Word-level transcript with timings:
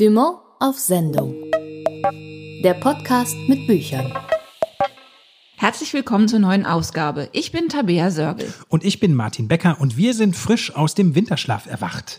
Dumont 0.00 0.38
auf 0.60 0.78
Sendung. 0.78 1.34
Der 2.64 2.72
Podcast 2.72 3.36
mit 3.48 3.66
Büchern. 3.66 4.10
Herzlich 5.58 5.92
willkommen 5.92 6.26
zur 6.26 6.38
neuen 6.38 6.64
Ausgabe. 6.64 7.28
Ich 7.32 7.52
bin 7.52 7.68
Tabea 7.68 8.10
Sörgel. 8.10 8.50
Und 8.70 8.82
ich 8.82 8.98
bin 8.98 9.12
Martin 9.12 9.46
Becker 9.46 9.76
und 9.78 9.98
wir 9.98 10.14
sind 10.14 10.36
frisch 10.36 10.74
aus 10.74 10.94
dem 10.94 11.14
Winterschlaf 11.14 11.66
erwacht. 11.66 12.18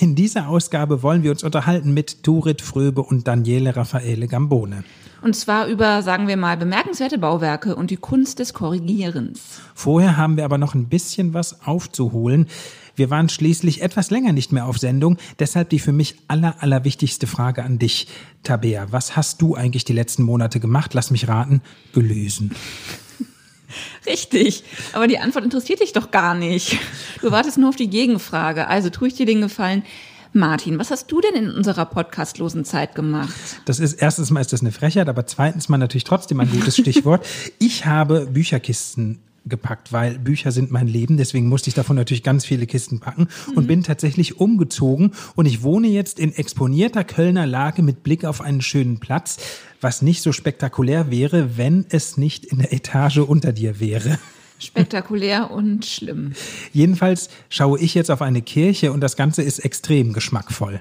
In 0.00 0.14
dieser 0.14 0.48
Ausgabe 0.48 1.02
wollen 1.02 1.22
wir 1.22 1.32
uns 1.32 1.44
unterhalten 1.44 1.92
mit 1.92 2.22
Turit 2.22 2.62
Fröbe 2.62 3.02
und 3.02 3.28
Daniele 3.28 3.76
Raffaele 3.76 4.26
Gambone. 4.26 4.82
Und 5.22 5.36
zwar 5.36 5.68
über, 5.68 6.02
sagen 6.02 6.26
wir 6.26 6.36
mal, 6.36 6.56
bemerkenswerte 6.56 7.16
Bauwerke 7.16 7.76
und 7.76 7.90
die 7.90 7.96
Kunst 7.96 8.40
des 8.40 8.54
Korrigierens. 8.54 9.40
Vorher 9.74 10.16
haben 10.16 10.36
wir 10.36 10.44
aber 10.44 10.58
noch 10.58 10.74
ein 10.74 10.88
bisschen 10.88 11.32
was 11.32 11.64
aufzuholen. 11.64 12.48
Wir 12.96 13.08
waren 13.08 13.28
schließlich 13.28 13.82
etwas 13.82 14.10
länger 14.10 14.32
nicht 14.32 14.52
mehr 14.52 14.66
auf 14.66 14.78
Sendung, 14.78 15.16
deshalb 15.38 15.70
die 15.70 15.78
für 15.78 15.92
mich 15.92 16.16
aller, 16.28 16.56
allerwichtigste 16.58 17.26
Frage 17.26 17.62
an 17.62 17.78
dich, 17.78 18.08
Tabea. 18.42 18.88
Was 18.90 19.16
hast 19.16 19.40
du 19.40 19.54
eigentlich 19.54 19.84
die 19.84 19.94
letzten 19.94 20.24
Monate 20.24 20.60
gemacht? 20.60 20.92
Lass 20.92 21.10
mich 21.10 21.28
raten, 21.28 21.62
gelesen. 21.94 22.50
Richtig, 24.06 24.64
aber 24.92 25.06
die 25.06 25.18
Antwort 25.18 25.44
interessiert 25.44 25.80
dich 25.80 25.92
doch 25.92 26.10
gar 26.10 26.34
nicht. 26.34 26.76
Du 27.22 27.30
wartest 27.30 27.56
nur 27.56 27.70
auf 27.70 27.76
die 27.76 27.88
Gegenfrage. 27.88 28.66
Also 28.66 28.90
tue 28.90 29.08
ich 29.08 29.14
dir 29.14 29.24
den 29.24 29.40
Gefallen. 29.40 29.84
Martin, 30.32 30.78
was 30.78 30.90
hast 30.90 31.12
du 31.12 31.20
denn 31.20 31.34
in 31.34 31.50
unserer 31.50 31.84
podcastlosen 31.84 32.64
Zeit 32.64 32.94
gemacht? 32.94 33.32
Das 33.66 33.78
ist 33.78 33.94
erstens 33.94 34.30
mal 34.30 34.40
ist 34.40 34.52
das 34.52 34.60
eine 34.60 34.72
Frechheit, 34.72 35.08
aber 35.08 35.26
zweitens 35.26 35.68
mal 35.68 35.78
natürlich 35.78 36.04
trotzdem 36.04 36.40
ein 36.40 36.50
gutes 36.50 36.76
Stichwort. 36.76 37.26
Ich 37.58 37.84
habe 37.86 38.26
Bücherkisten 38.26 39.20
gepackt, 39.44 39.92
weil 39.92 40.18
Bücher 40.18 40.52
sind 40.52 40.70
mein 40.70 40.86
Leben. 40.86 41.16
Deswegen 41.16 41.48
musste 41.48 41.68
ich 41.68 41.74
davon 41.74 41.96
natürlich 41.96 42.22
ganz 42.22 42.44
viele 42.44 42.66
Kisten 42.66 43.00
packen 43.00 43.28
und 43.54 43.64
mhm. 43.64 43.66
bin 43.66 43.82
tatsächlich 43.82 44.40
umgezogen. 44.40 45.12
Und 45.34 45.46
ich 45.46 45.62
wohne 45.62 45.88
jetzt 45.88 46.18
in 46.18 46.32
exponierter 46.32 47.04
Kölner 47.04 47.46
Lage 47.46 47.82
mit 47.82 48.02
Blick 48.02 48.24
auf 48.24 48.40
einen 48.40 48.62
schönen 48.62 49.00
Platz, 49.00 49.38
was 49.80 50.02
nicht 50.02 50.22
so 50.22 50.32
spektakulär 50.32 51.10
wäre, 51.10 51.56
wenn 51.56 51.84
es 51.88 52.16
nicht 52.16 52.44
in 52.44 52.58
der 52.58 52.72
Etage 52.72 53.18
unter 53.18 53.52
dir 53.52 53.80
wäre. 53.80 54.18
Spektakulär 54.62 55.50
und 55.50 55.84
schlimm. 55.84 56.32
Jedenfalls 56.72 57.28
schaue 57.48 57.78
ich 57.80 57.94
jetzt 57.94 58.10
auf 58.10 58.22
eine 58.22 58.42
Kirche 58.42 58.92
und 58.92 59.00
das 59.00 59.16
Ganze 59.16 59.42
ist 59.42 59.58
extrem 59.60 60.12
geschmackvoll. 60.12 60.80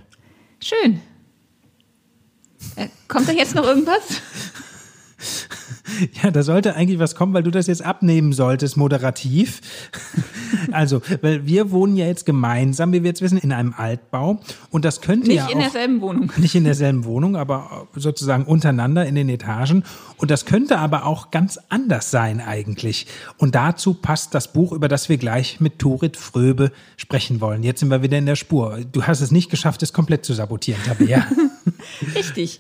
Schön. 0.63 1.01
Äh, 2.75 2.87
kommt 3.07 3.27
da 3.27 3.31
jetzt 3.31 3.55
noch 3.55 3.65
irgendwas? 3.65 4.21
Ja, 6.23 6.31
da 6.31 6.43
sollte 6.43 6.75
eigentlich 6.75 6.99
was 6.99 7.15
kommen, 7.15 7.33
weil 7.33 7.43
du 7.43 7.51
das 7.51 7.67
jetzt 7.67 7.83
abnehmen 7.83 8.33
solltest, 8.33 8.77
moderativ. 8.77 9.61
Also, 10.71 11.01
weil 11.21 11.47
wir 11.47 11.71
wohnen 11.71 11.95
ja 11.95 12.05
jetzt 12.05 12.25
gemeinsam, 12.25 12.91
wie 12.91 13.03
wir 13.03 13.09
jetzt 13.09 13.21
wissen, 13.21 13.37
in 13.37 13.51
einem 13.51 13.73
Altbau. 13.75 14.41
Und 14.69 14.85
das 14.85 15.01
könnte 15.01 15.27
nicht 15.27 15.37
ja. 15.37 15.45
Nicht 15.45 15.53
in 15.53 15.59
derselben 15.59 16.01
Wohnung. 16.01 16.31
Nicht 16.37 16.55
in 16.55 16.63
derselben 16.65 17.05
Wohnung, 17.05 17.35
aber 17.35 17.87
sozusagen 17.95 18.43
untereinander 18.43 19.05
in 19.05 19.15
den 19.15 19.29
Etagen. 19.29 19.83
Und 20.17 20.29
das 20.29 20.45
könnte 20.45 20.77
aber 20.77 21.05
auch 21.05 21.31
ganz 21.31 21.59
anders 21.69 22.11
sein 22.11 22.41
eigentlich. 22.41 23.07
Und 23.37 23.55
dazu 23.55 23.93
passt 23.93 24.35
das 24.35 24.53
Buch, 24.53 24.71
über 24.71 24.87
das 24.87 25.09
wir 25.09 25.17
gleich 25.17 25.59
mit 25.59 25.79
Turit 25.79 26.17
Fröbe 26.17 26.71
sprechen 26.97 27.41
wollen. 27.41 27.63
Jetzt 27.63 27.79
sind 27.79 27.89
wir 27.89 28.03
wieder 28.03 28.17
in 28.17 28.25
der 28.25 28.35
Spur. 28.35 28.79
Du 28.91 29.03
hast 29.03 29.21
es 29.21 29.31
nicht 29.31 29.49
geschafft, 29.49 29.81
es 29.83 29.93
komplett 29.93 30.25
zu 30.25 30.33
sabotieren, 30.33 30.81
Tabea. 30.83 31.25
Richtig. 32.15 32.59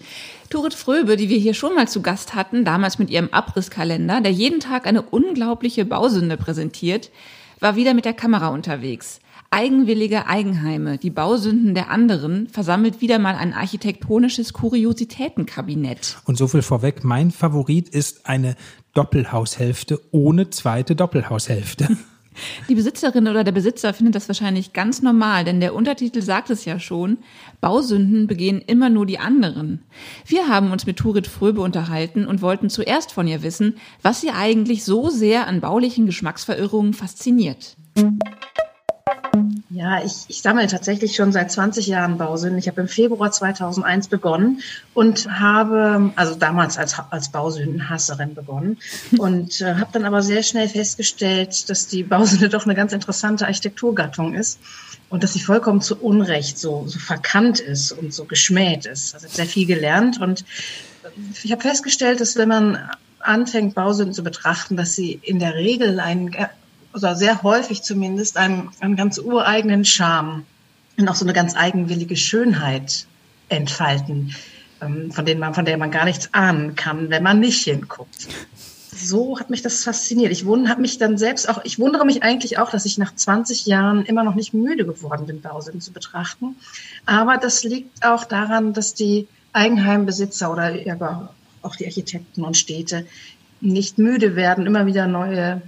Turit 0.51 0.73
Fröbe, 0.73 1.15
die 1.15 1.29
wir 1.29 1.37
hier 1.37 1.53
schon 1.53 1.75
mal 1.75 1.87
zu 1.87 2.01
Gast 2.01 2.35
hatten, 2.35 2.65
damals 2.65 2.99
mit 2.99 3.09
ihrem 3.09 3.29
Abrisskalender, 3.29 4.19
der 4.19 4.33
jeden 4.33 4.59
Tag 4.59 4.85
eine 4.85 5.01
unglaubliche 5.01 5.85
Bausünde 5.85 6.35
präsentiert, 6.35 7.09
war 7.61 7.77
wieder 7.77 7.93
mit 7.93 8.03
der 8.03 8.13
Kamera 8.13 8.49
unterwegs. 8.49 9.21
Eigenwillige 9.49 10.27
Eigenheime, 10.27 10.97
die 10.97 11.09
Bausünden 11.09 11.73
der 11.73 11.89
anderen, 11.89 12.49
versammelt 12.49 12.99
wieder 12.99 13.17
mal 13.17 13.35
ein 13.35 13.53
architektonisches 13.53 14.51
Kuriositätenkabinett. 14.51 16.17
Und 16.25 16.37
so 16.37 16.47
viel 16.47 16.61
vorweg, 16.61 17.05
mein 17.05 17.31
Favorit 17.31 17.87
ist 17.87 18.25
eine 18.25 18.55
Doppelhaushälfte 18.93 20.01
ohne 20.11 20.49
zweite 20.49 20.97
Doppelhaushälfte. 20.97 21.97
Die 22.69 22.75
Besitzerin 22.75 23.27
oder 23.27 23.43
der 23.43 23.51
Besitzer 23.51 23.93
findet 23.93 24.15
das 24.15 24.27
wahrscheinlich 24.27 24.73
ganz 24.73 25.01
normal, 25.01 25.43
denn 25.43 25.59
der 25.59 25.75
Untertitel 25.75 26.21
sagt 26.21 26.49
es 26.49 26.65
ja 26.65 26.79
schon. 26.79 27.17
Bausünden 27.59 28.27
begehen 28.27 28.61
immer 28.61 28.89
nur 28.89 29.05
die 29.05 29.19
anderen. 29.19 29.83
Wir 30.25 30.47
haben 30.47 30.71
uns 30.71 30.85
mit 30.85 30.97
Turit 30.97 31.27
Fröbe 31.27 31.61
unterhalten 31.61 32.25
und 32.25 32.41
wollten 32.41 32.69
zuerst 32.69 33.11
von 33.11 33.27
ihr 33.27 33.43
wissen, 33.43 33.75
was 34.01 34.21
sie 34.21 34.31
eigentlich 34.31 34.83
so 34.83 35.09
sehr 35.09 35.47
an 35.47 35.61
baulichen 35.61 36.05
Geschmacksverirrungen 36.05 36.93
fasziniert. 36.93 37.75
Ja, 39.73 40.03
ich, 40.03 40.25
ich 40.27 40.41
sammle 40.41 40.67
tatsächlich 40.67 41.15
schon 41.15 41.31
seit 41.31 41.49
20 41.49 41.87
Jahren 41.87 42.17
Bausünden. 42.17 42.59
Ich 42.59 42.67
habe 42.67 42.81
im 42.81 42.89
Februar 42.89 43.31
2001 43.31 44.09
begonnen 44.09 44.61
und 44.93 45.31
habe, 45.39 46.11
also 46.17 46.35
damals 46.35 46.77
als, 46.77 46.99
als 47.09 47.29
Bausündenhasserin 47.29 48.35
begonnen 48.35 48.79
und 49.17 49.61
äh, 49.61 49.75
habe 49.75 49.87
dann 49.93 50.03
aber 50.03 50.23
sehr 50.23 50.43
schnell 50.43 50.67
festgestellt, 50.67 51.69
dass 51.69 51.87
die 51.87 52.03
Bausünde 52.03 52.49
doch 52.49 52.65
eine 52.65 52.75
ganz 52.75 52.91
interessante 52.91 53.45
Architekturgattung 53.45 54.33
ist 54.33 54.59
und 55.07 55.23
dass 55.23 55.31
sie 55.31 55.41
vollkommen 55.41 55.79
zu 55.79 55.95
Unrecht 56.01 56.59
so, 56.59 56.83
so 56.87 56.99
verkannt 56.99 57.61
ist 57.61 57.93
und 57.93 58.13
so 58.13 58.25
geschmäht 58.25 58.85
ist. 58.85 59.13
Also 59.13 59.27
ich 59.27 59.31
habe 59.31 59.37
sehr 59.37 59.53
viel 59.53 59.67
gelernt 59.67 60.19
und 60.19 60.43
ich 61.43 61.51
habe 61.53 61.61
festgestellt, 61.61 62.19
dass 62.19 62.35
wenn 62.35 62.49
man 62.49 62.77
anfängt, 63.19 63.75
Bausünden 63.75 64.13
zu 64.13 64.23
betrachten, 64.23 64.75
dass 64.75 64.95
sie 64.95 65.21
in 65.23 65.39
der 65.39 65.55
Regel 65.55 66.01
einen 66.01 66.35
oder 66.93 67.15
sehr 67.15 67.43
häufig 67.43 67.83
zumindest, 67.83 68.37
einen, 68.37 68.69
einen 68.79 68.95
ganz 68.95 69.17
ureigenen 69.17 69.85
Charme 69.85 70.45
und 70.97 71.07
auch 71.07 71.15
so 71.15 71.25
eine 71.25 71.33
ganz 71.33 71.55
eigenwillige 71.55 72.15
Schönheit 72.15 73.05
entfalten, 73.49 74.35
ähm, 74.81 75.11
von 75.11 75.25
denen 75.25 75.39
man, 75.39 75.53
von 75.53 75.65
der 75.65 75.77
man 75.77 75.91
gar 75.91 76.05
nichts 76.05 76.33
ahnen 76.33 76.75
kann, 76.75 77.09
wenn 77.09 77.23
man 77.23 77.39
nicht 77.39 77.63
hinguckt. 77.63 78.27
So 78.93 79.39
hat 79.39 79.49
mich 79.49 79.61
das 79.61 79.83
fasziniert. 79.83 80.31
Ich 80.31 80.45
habe 80.45 80.81
mich 80.81 80.97
dann 80.97 81.17
selbst 81.17 81.49
auch, 81.49 81.63
ich 81.63 81.79
wundere 81.79 82.05
mich 82.05 82.23
eigentlich 82.23 82.59
auch, 82.59 82.69
dass 82.69 82.85
ich 82.85 82.97
nach 82.97 83.15
20 83.15 83.65
Jahren 83.65 84.05
immer 84.05 84.23
noch 84.23 84.35
nicht 84.35 84.53
müde 84.53 84.85
geworden 84.85 85.25
bin, 85.25 85.41
Bausinn 85.41 85.81
zu 85.81 85.91
betrachten. 85.91 86.55
Aber 87.05 87.37
das 87.37 87.63
liegt 87.63 88.05
auch 88.05 88.25
daran, 88.25 88.73
dass 88.73 88.93
die 88.93 89.27
Eigenheimbesitzer 89.53 90.51
oder 90.51 91.33
auch 91.61 91.75
die 91.75 91.85
Architekten 91.85 92.43
und 92.43 92.57
Städte 92.57 93.05
nicht 93.61 93.97
müde 93.97 94.35
werden, 94.35 94.65
immer 94.65 94.85
wieder 94.85 95.07
neue 95.07 95.61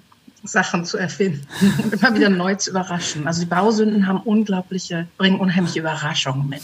Sachen 0.44 0.86
zu 0.86 0.98
erfinden 0.98 1.48
und 1.84 1.94
immer 1.94 2.14
wieder 2.16 2.30
neu 2.30 2.56
zu 2.56 2.72
überraschen. 2.72 3.28
Also 3.28 3.42
die 3.42 3.48
Bausünden 3.48 4.08
haben 4.08 4.20
unglaubliche, 4.20 5.08
bringen 5.18 5.40
unheimliche 5.40 5.80
Überraschungen 5.80 6.48
mit. 6.50 6.62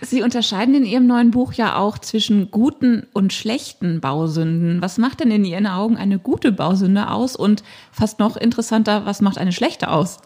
Sie 0.00 0.22
unterscheiden 0.22 0.74
in 0.74 0.84
Ihrem 0.84 1.06
neuen 1.06 1.30
Buch 1.30 1.52
ja 1.52 1.76
auch 1.76 1.98
zwischen 1.98 2.50
guten 2.50 3.06
und 3.12 3.32
schlechten 3.32 4.00
Bausünden. 4.00 4.82
Was 4.82 4.98
macht 4.98 5.20
denn 5.20 5.30
in 5.30 5.44
Ihren 5.44 5.66
Augen 5.66 5.96
eine 5.96 6.18
gute 6.18 6.52
Bausünde 6.52 7.08
aus? 7.08 7.36
Und 7.36 7.62
fast 7.92 8.18
noch 8.18 8.36
interessanter, 8.36 9.06
was 9.06 9.20
macht 9.20 9.38
eine 9.38 9.52
schlechte 9.52 9.90
aus? 9.90 10.18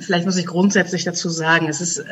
Vielleicht 0.00 0.24
muss 0.24 0.36
ich 0.36 0.46
grundsätzlich 0.46 1.04
dazu 1.04 1.28
sagen, 1.28 1.68
es 1.68 1.80
ist 1.80 1.98
äh, 1.98 2.04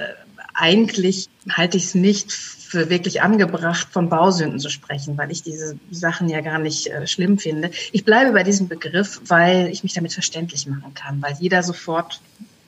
eigentlich 0.61 1.29
halte 1.49 1.77
ich 1.77 1.85
es 1.85 1.95
nicht 1.95 2.33
für 2.33 2.89
wirklich 2.89 3.23
angebracht, 3.23 3.89
von 3.91 4.09
Bausünden 4.09 4.61
zu 4.61 4.71
sprechen, 4.71 5.19
weil 5.19 5.33
ich 5.33 5.43
diese 5.43 5.77
Sachen 5.91 6.29
ja 6.29 6.41
gar 6.41 6.59
nicht 6.59 6.87
äh, 6.87 7.07
schlimm 7.07 7.39
finde. 7.39 7.71
Ich 7.91 8.05
bleibe 8.05 8.33
bei 8.33 8.45
diesem 8.45 8.69
Begriff, 8.69 9.21
weil 9.27 9.67
ich 9.69 9.83
mich 9.83 9.95
damit 9.95 10.13
verständlich 10.13 10.67
machen 10.69 10.95
kann, 10.95 11.21
weil 11.21 11.35
jeder 11.41 11.63
sofort 11.63 12.21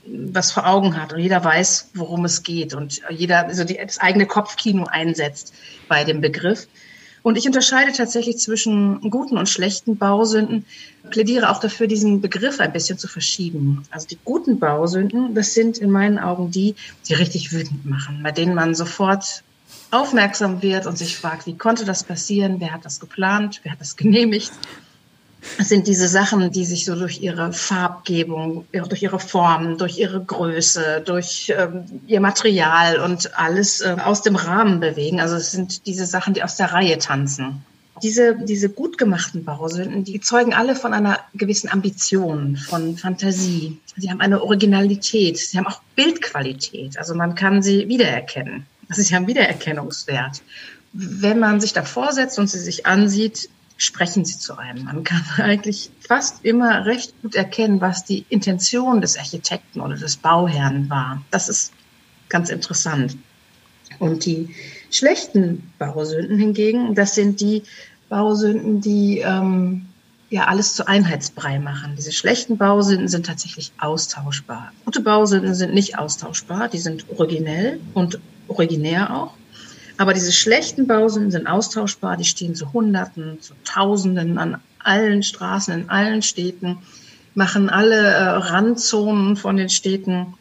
was 0.05 0.51
vor 0.51 0.67
Augen 0.67 1.01
hat 1.01 1.13
und 1.13 1.21
jeder 1.21 1.45
weiß, 1.45 1.91
worum 1.95 2.25
es 2.25 2.43
geht 2.43 2.75
und 2.75 3.01
jeder 3.11 3.47
also 3.47 3.63
die, 3.63 3.77
das 3.77 3.99
eigene 3.99 4.27
Kopfkino 4.27 4.87
einsetzt 4.87 5.55
bei 5.87 6.03
dem 6.03 6.21
Begriff. 6.21 6.67
Und 7.23 7.39
ich 7.39 7.47
unterscheide 7.47 7.93
tatsächlich 7.93 8.39
zwischen 8.39 9.01
guten 9.11 9.39
und 9.39 9.49
schlechten 9.49 9.97
Bausünden, 9.97 10.65
plädiere 11.11 11.51
auch 11.51 11.61
dafür, 11.61 11.87
diesen 11.87 12.21
Begriff 12.21 12.59
ein 12.61 12.73
bisschen 12.73 12.99
zu 12.99 13.07
verschieben. 13.07 13.85
Also 13.91 14.09
die 14.09 14.19
guten 14.25 14.59
Bausünden, 14.59 15.35
das 15.35 15.55
sind 15.55 15.79
in 15.79 15.91
meinen 15.91 16.19
Augen 16.19 16.51
die, 16.51 16.75
die 17.09 17.15
richtig 17.15 17.53
wütend 17.53 17.87
machen, 17.87 18.21
bei 18.23 18.33
denen 18.33 18.55
man 18.55 18.75
sofort 18.75 19.45
aufmerksam 19.91 20.63
wird 20.63 20.87
und 20.87 20.99
sich 20.99 21.17
fragt, 21.17 21.47
wie 21.47 21.57
konnte 21.57 21.85
das 21.85 22.03
passieren, 22.03 22.57
wer 22.59 22.73
hat 22.73 22.85
das 22.85 22.99
geplant, 22.99 23.61
wer 23.63 23.73
hat 23.73 23.81
das 23.81 23.97
genehmigt. 23.97 24.53
Es 25.59 25.69
sind 25.69 25.89
diese 25.89 26.09
Sachen, 26.09 26.53
die 26.53 26.65
sich 26.65 26.85
so 26.85 26.95
durch 26.95 27.21
ihre 27.21 27.53
Farbgebung, 27.53 28.65
durch 28.73 29.03
ihre 29.03 29.19
Formen, 29.19 29.77
durch 29.77 29.99
ihre 29.99 30.23
Größe, 30.23 31.03
durch 31.05 31.53
ähm, 31.57 31.85
ihr 32.07 32.21
Material 32.21 33.01
und 33.01 33.37
alles 33.39 33.81
äh, 33.81 33.97
aus 34.05 34.23
dem 34.23 34.37
Rahmen 34.37 34.81
bewegen. 34.81 35.21
Also 35.21 35.37
es 35.37 35.51
sind 35.51 35.87
diese 35.87 36.07
Sachen, 36.07 36.35
die 36.35 36.45
aus 36.45 36.57
der 36.57 36.73
Reihe 36.73 36.99
tanzen. 36.99 37.65
Diese, 38.03 38.37
diese 38.37 38.69
gut 38.69 38.99
gemachten 38.99 39.45
Bausünden, 39.45 40.05
die 40.05 40.21
zeugen 40.21 40.55
alle 40.55 40.75
von 40.75 40.95
einer 40.95 41.21
gewissen 41.35 41.69
Ambition, 41.71 42.57
von 42.57 42.97
Fantasie. 42.97 43.79
Sie 43.97 44.11
haben 44.11 44.21
eine 44.21 44.43
Originalität, 44.43 45.39
sie 45.39 45.59
haben 45.59 45.67
auch 45.67 45.81
Bildqualität. 45.95 46.99
Also 46.99 47.15
man 47.15 47.35
kann 47.35 47.63
sie 47.63 47.89
wiedererkennen. 47.89 48.67
Ist 48.89 49.11
ja 49.11 49.19
ein 49.19 49.27
Wiedererkennungswert. 49.27 50.43
Wenn 50.93 51.39
man 51.39 51.61
sich 51.61 51.73
davor 51.73 52.13
setzt 52.13 52.39
und 52.39 52.49
sie 52.49 52.59
sich 52.59 52.87
ansieht, 52.87 53.49
sprechen 53.83 54.25
sie 54.25 54.39
zu 54.39 54.57
einem. 54.57 54.85
Man 54.85 55.05
kann 55.05 55.23
eigentlich 55.39 55.91
fast 56.01 56.45
immer 56.45 56.87
recht 56.87 57.21
gut 57.23 57.35
erkennen, 57.35 57.81
was 57.81 58.05
die 58.05 58.25
Intention 58.29 59.01
des 59.01 59.19
Architekten 59.19 59.81
oder 59.81 59.97
des 59.97 60.17
Bauherrn 60.17 60.89
war. 60.89 61.23
Das 61.31 61.49
ist 61.49 61.73
ganz 62.29 62.49
interessant. 62.49 63.17
Und 63.99 64.25
die 64.25 64.55
schlechten 64.91 65.73
Bausünden 65.79 66.39
hingegen, 66.39 66.95
das 66.95 67.15
sind 67.15 67.41
die 67.41 67.65
Bausünden, 68.09 68.81
die 68.81 69.19
ähm, 69.19 69.87
ja 70.31 70.45
alles 70.45 70.75
zu 70.75 70.87
Einheitsbrei 70.87 71.59
machen. 71.59 71.95
Diese 71.97 72.13
schlechten 72.13 72.57
Bausünden 72.57 73.09
sind 73.09 73.27
tatsächlich 73.27 73.73
austauschbar. 73.79 74.73
Gute 74.85 75.01
Bausünden 75.01 75.55
sind 75.55 75.75
nicht 75.75 75.99
austauschbar, 75.99 76.69
die 76.69 76.79
sind 76.79 77.05
originell 77.17 77.81
und 77.95 78.19
originär 78.49 79.15
auch. 79.15 79.35
Aber 79.99 80.15
diese 80.15 80.33
schlechten 80.33 80.87
Bausünden 80.87 81.31
sind 81.31 81.47
austauschbar, 81.47 82.17
die 82.17 82.25
stehen 82.25 82.55
zu 82.55 82.73
Hunderten, 82.73 83.41
zu 83.41 83.55
Tausenden 83.65 84.39
an 84.39 84.61
allen 84.79 85.23
Straßen, 85.23 85.75
in 85.75 85.91
allen 85.91 86.23
Städten, 86.23 86.79
machen 87.35 87.71
alle 87.71 87.97
äh, 87.97 88.23
Randzonen 88.23 89.37
von 89.37 89.57
den 89.57 89.69
Städten 89.69 90.35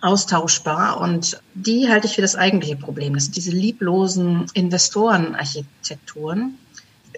austauschbar. 0.00 1.00
Und 1.00 1.40
die 1.54 1.88
halte 1.88 2.06
ich 2.06 2.14
für 2.14 2.22
das 2.22 2.36
eigentliche 2.36 2.76
Problem. 2.76 3.14
Das 3.14 3.24
sind 3.24 3.36
diese 3.36 3.50
lieblosen 3.50 4.46
Investorenarchitekturen, 4.54 6.54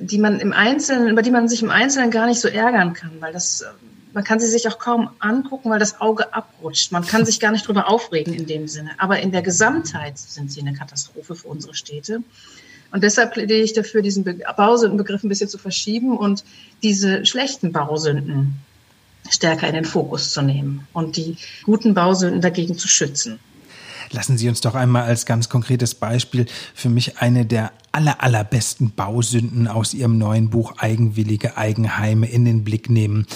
die 0.00 0.19
man 0.19 0.40
im 0.40 0.52
Einzelnen, 0.52 1.08
über 1.08 1.23
die 1.23 1.31
man 1.31 1.49
sich 1.49 1.62
im 1.62 1.70
Einzelnen 1.70 2.11
gar 2.11 2.26
nicht 2.26 2.40
so 2.40 2.49
ärgern 2.49 2.94
kann, 2.94 3.12
weil 3.20 3.32
das, 3.32 3.64
man 4.12 4.24
kann 4.24 4.40
sie 4.40 4.46
sich 4.46 4.68
auch 4.68 4.78
kaum 4.78 5.10
angucken, 5.18 5.70
weil 5.70 5.78
das 5.78 6.00
Auge 6.00 6.32
abrutscht. 6.34 6.92
Man 6.92 7.06
kann 7.06 7.24
sich 7.24 7.40
gar 7.40 7.52
nicht 7.52 7.66
drüber 7.66 7.88
aufregen 7.88 8.34
in 8.34 8.46
dem 8.46 8.68
Sinne. 8.68 8.90
Aber 8.98 9.20
in 9.20 9.32
der 9.32 9.42
Gesamtheit 9.42 10.18
sind 10.18 10.52
sie 10.52 10.60
eine 10.60 10.74
Katastrophe 10.74 11.34
für 11.34 11.48
unsere 11.48 11.74
Städte. 11.74 12.22
Und 12.90 13.02
deshalb 13.02 13.32
plädiere 13.32 13.60
ich 13.60 13.72
dafür, 13.72 14.02
diesen 14.02 14.24
Bausündenbegriff 14.56 15.24
ein 15.24 15.28
bisschen 15.28 15.48
zu 15.48 15.56
verschieben 15.56 16.16
und 16.16 16.44
diese 16.82 17.24
schlechten 17.24 17.72
Bausünden 17.72 18.60
stärker 19.30 19.68
in 19.68 19.74
den 19.74 19.84
Fokus 19.84 20.30
zu 20.30 20.42
nehmen 20.42 20.86
und 20.92 21.16
die 21.16 21.36
guten 21.64 21.94
Bausünden 21.94 22.42
dagegen 22.42 22.76
zu 22.76 22.88
schützen. 22.88 23.38
Lassen 24.10 24.36
Sie 24.36 24.48
uns 24.48 24.60
doch 24.60 24.74
einmal 24.74 25.04
als 25.04 25.24
ganz 25.24 25.48
konkretes 25.48 25.94
Beispiel 25.94 26.44
für 26.74 26.90
mich 26.90 27.18
eine 27.18 27.46
der 27.46 27.72
aller, 27.92 28.22
allerbesten 28.22 28.92
Bausünden 28.94 29.68
aus 29.68 29.94
Ihrem 29.94 30.18
neuen 30.18 30.50
Buch 30.50 30.74
Eigenwillige 30.76 31.56
Eigenheime 31.56 32.28
in 32.28 32.44
den 32.44 32.62
Blick 32.62 32.90
nehmen. 32.90 33.26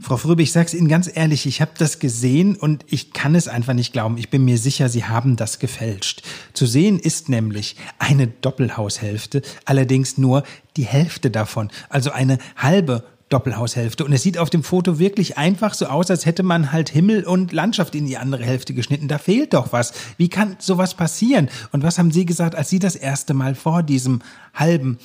Frau 0.00 0.16
Fröbe, 0.16 0.42
ich 0.42 0.52
sage 0.52 0.66
es 0.66 0.74
Ihnen 0.74 0.88
ganz 0.88 1.10
ehrlich, 1.12 1.46
ich 1.46 1.60
habe 1.60 1.72
das 1.76 1.98
gesehen 1.98 2.56
und 2.56 2.84
ich 2.88 3.12
kann 3.12 3.34
es 3.34 3.48
einfach 3.48 3.74
nicht 3.74 3.92
glauben. 3.92 4.16
Ich 4.16 4.30
bin 4.30 4.44
mir 4.44 4.58
sicher, 4.58 4.88
Sie 4.88 5.04
haben 5.04 5.36
das 5.36 5.58
gefälscht. 5.58 6.22
Zu 6.54 6.66
sehen 6.66 6.98
ist 6.98 7.28
nämlich 7.28 7.76
eine 7.98 8.26
Doppelhaushälfte, 8.26 9.42
allerdings 9.64 10.18
nur 10.18 10.44
die 10.76 10.86
Hälfte 10.86 11.30
davon, 11.30 11.70
also 11.90 12.10
eine 12.10 12.38
halbe 12.56 13.04
Doppelhaushälfte. 13.28 14.04
Und 14.04 14.12
es 14.12 14.22
sieht 14.22 14.38
auf 14.38 14.50
dem 14.50 14.62
Foto 14.62 14.98
wirklich 14.98 15.38
einfach 15.38 15.74
so 15.74 15.86
aus, 15.86 16.10
als 16.10 16.26
hätte 16.26 16.42
man 16.42 16.72
halt 16.72 16.90
Himmel 16.90 17.24
und 17.24 17.52
Landschaft 17.52 17.94
in 17.94 18.06
die 18.06 18.18
andere 18.18 18.44
Hälfte 18.44 18.74
geschnitten. 18.74 19.08
Da 19.08 19.18
fehlt 19.18 19.54
doch 19.54 19.72
was. 19.72 19.92
Wie 20.18 20.28
kann 20.28 20.56
sowas 20.58 20.94
passieren? 20.94 21.48
Und 21.72 21.82
was 21.82 21.98
haben 21.98 22.10
Sie 22.10 22.26
gesagt, 22.26 22.54
als 22.54 22.68
Sie 22.68 22.78
das 22.78 22.94
erste 22.94 23.32
Mal 23.34 23.54
vor 23.54 23.82
diesem 23.82 24.20
halben 24.54 24.98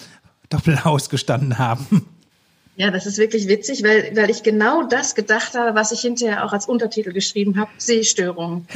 Doppelhaus 0.50 1.10
gestanden 1.10 1.58
haben? 1.58 2.06
Ja, 2.78 2.92
das 2.92 3.08
ist 3.08 3.18
wirklich 3.18 3.48
witzig, 3.48 3.84
weil, 3.84 4.16
weil 4.16 4.30
ich 4.30 4.44
genau 4.44 4.84
das 4.84 5.16
gedacht 5.16 5.56
habe, 5.56 5.74
was 5.74 5.92
ich 5.92 6.02
hinterher 6.02 6.46
auch 6.46 6.54
als 6.54 6.68
Untertitel 6.68 7.12
geschrieben 7.12 7.60
habe, 7.60 7.72
Sehstörung. 7.78 8.66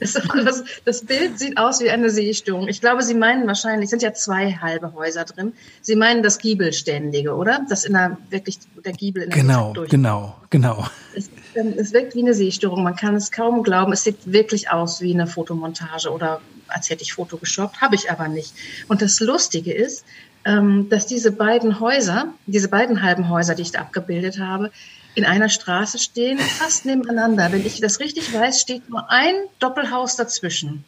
Das, 0.00 0.64
das, 0.84 1.04
Bild 1.04 1.38
sieht 1.38 1.58
aus 1.58 1.80
wie 1.80 1.88
eine 1.88 2.10
Sehstörung. 2.10 2.66
Ich 2.66 2.80
glaube, 2.80 3.04
Sie 3.04 3.14
meinen 3.14 3.46
wahrscheinlich, 3.46 3.88
sind 3.88 4.02
ja 4.02 4.12
zwei 4.12 4.52
halbe 4.52 4.94
Häuser 4.94 5.24
drin. 5.24 5.52
Sie 5.80 5.94
meinen 5.94 6.24
das 6.24 6.38
Giebelständige, 6.38 7.36
oder? 7.36 7.64
Das 7.68 7.84
in 7.84 7.92
der 7.92 8.16
wirklich 8.30 8.58
der 8.84 8.94
Giebel 8.94 9.22
in 9.24 9.30
der 9.30 9.38
Genau, 9.38 9.72
genau, 9.88 10.36
genau. 10.50 10.88
Es, 11.14 11.30
ähm, 11.54 11.74
es 11.76 11.92
wirkt 11.92 12.16
wie 12.16 12.22
eine 12.22 12.34
Sehstörung. 12.34 12.82
Man 12.82 12.96
kann 12.96 13.14
es 13.14 13.30
kaum 13.30 13.62
glauben. 13.62 13.92
Es 13.92 14.02
sieht 14.02 14.16
wirklich 14.24 14.70
aus 14.72 15.00
wie 15.00 15.14
eine 15.14 15.28
Fotomontage 15.28 16.10
oder 16.10 16.40
als 16.66 16.90
hätte 16.90 17.02
ich 17.02 17.12
Foto 17.12 17.36
geshoppt. 17.36 17.80
Habe 17.80 17.94
ich 17.94 18.10
aber 18.10 18.26
nicht. 18.26 18.54
Und 18.88 19.02
das 19.02 19.20
Lustige 19.20 19.72
ist, 19.72 20.04
dass 20.44 21.06
diese 21.06 21.30
beiden 21.32 21.78
Häuser, 21.78 22.32
diese 22.46 22.68
beiden 22.68 23.02
halben 23.02 23.28
Häuser, 23.28 23.54
die 23.54 23.62
ich 23.62 23.72
da 23.72 23.80
abgebildet 23.80 24.40
habe, 24.40 24.72
in 25.14 25.24
einer 25.24 25.48
Straße 25.48 25.98
stehen, 25.98 26.38
fast 26.38 26.86
nebeneinander. 26.86 27.52
Wenn 27.52 27.64
ich 27.66 27.80
das 27.80 28.00
richtig 28.00 28.32
weiß, 28.32 28.60
steht 28.60 28.88
nur 28.88 29.10
ein 29.10 29.34
Doppelhaus 29.58 30.16
dazwischen. 30.16 30.84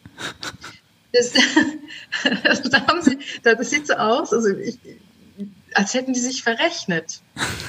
Das, 1.12 1.32
da 2.70 2.86
haben 2.86 3.02
sie, 3.02 3.18
das 3.42 3.70
sieht 3.70 3.86
so 3.86 3.94
aus, 3.94 4.32
also 4.32 4.48
ich, 4.48 4.78
als 5.74 5.94
hätten 5.94 6.12
die 6.12 6.20
sich 6.20 6.42
verrechnet. 6.42 7.20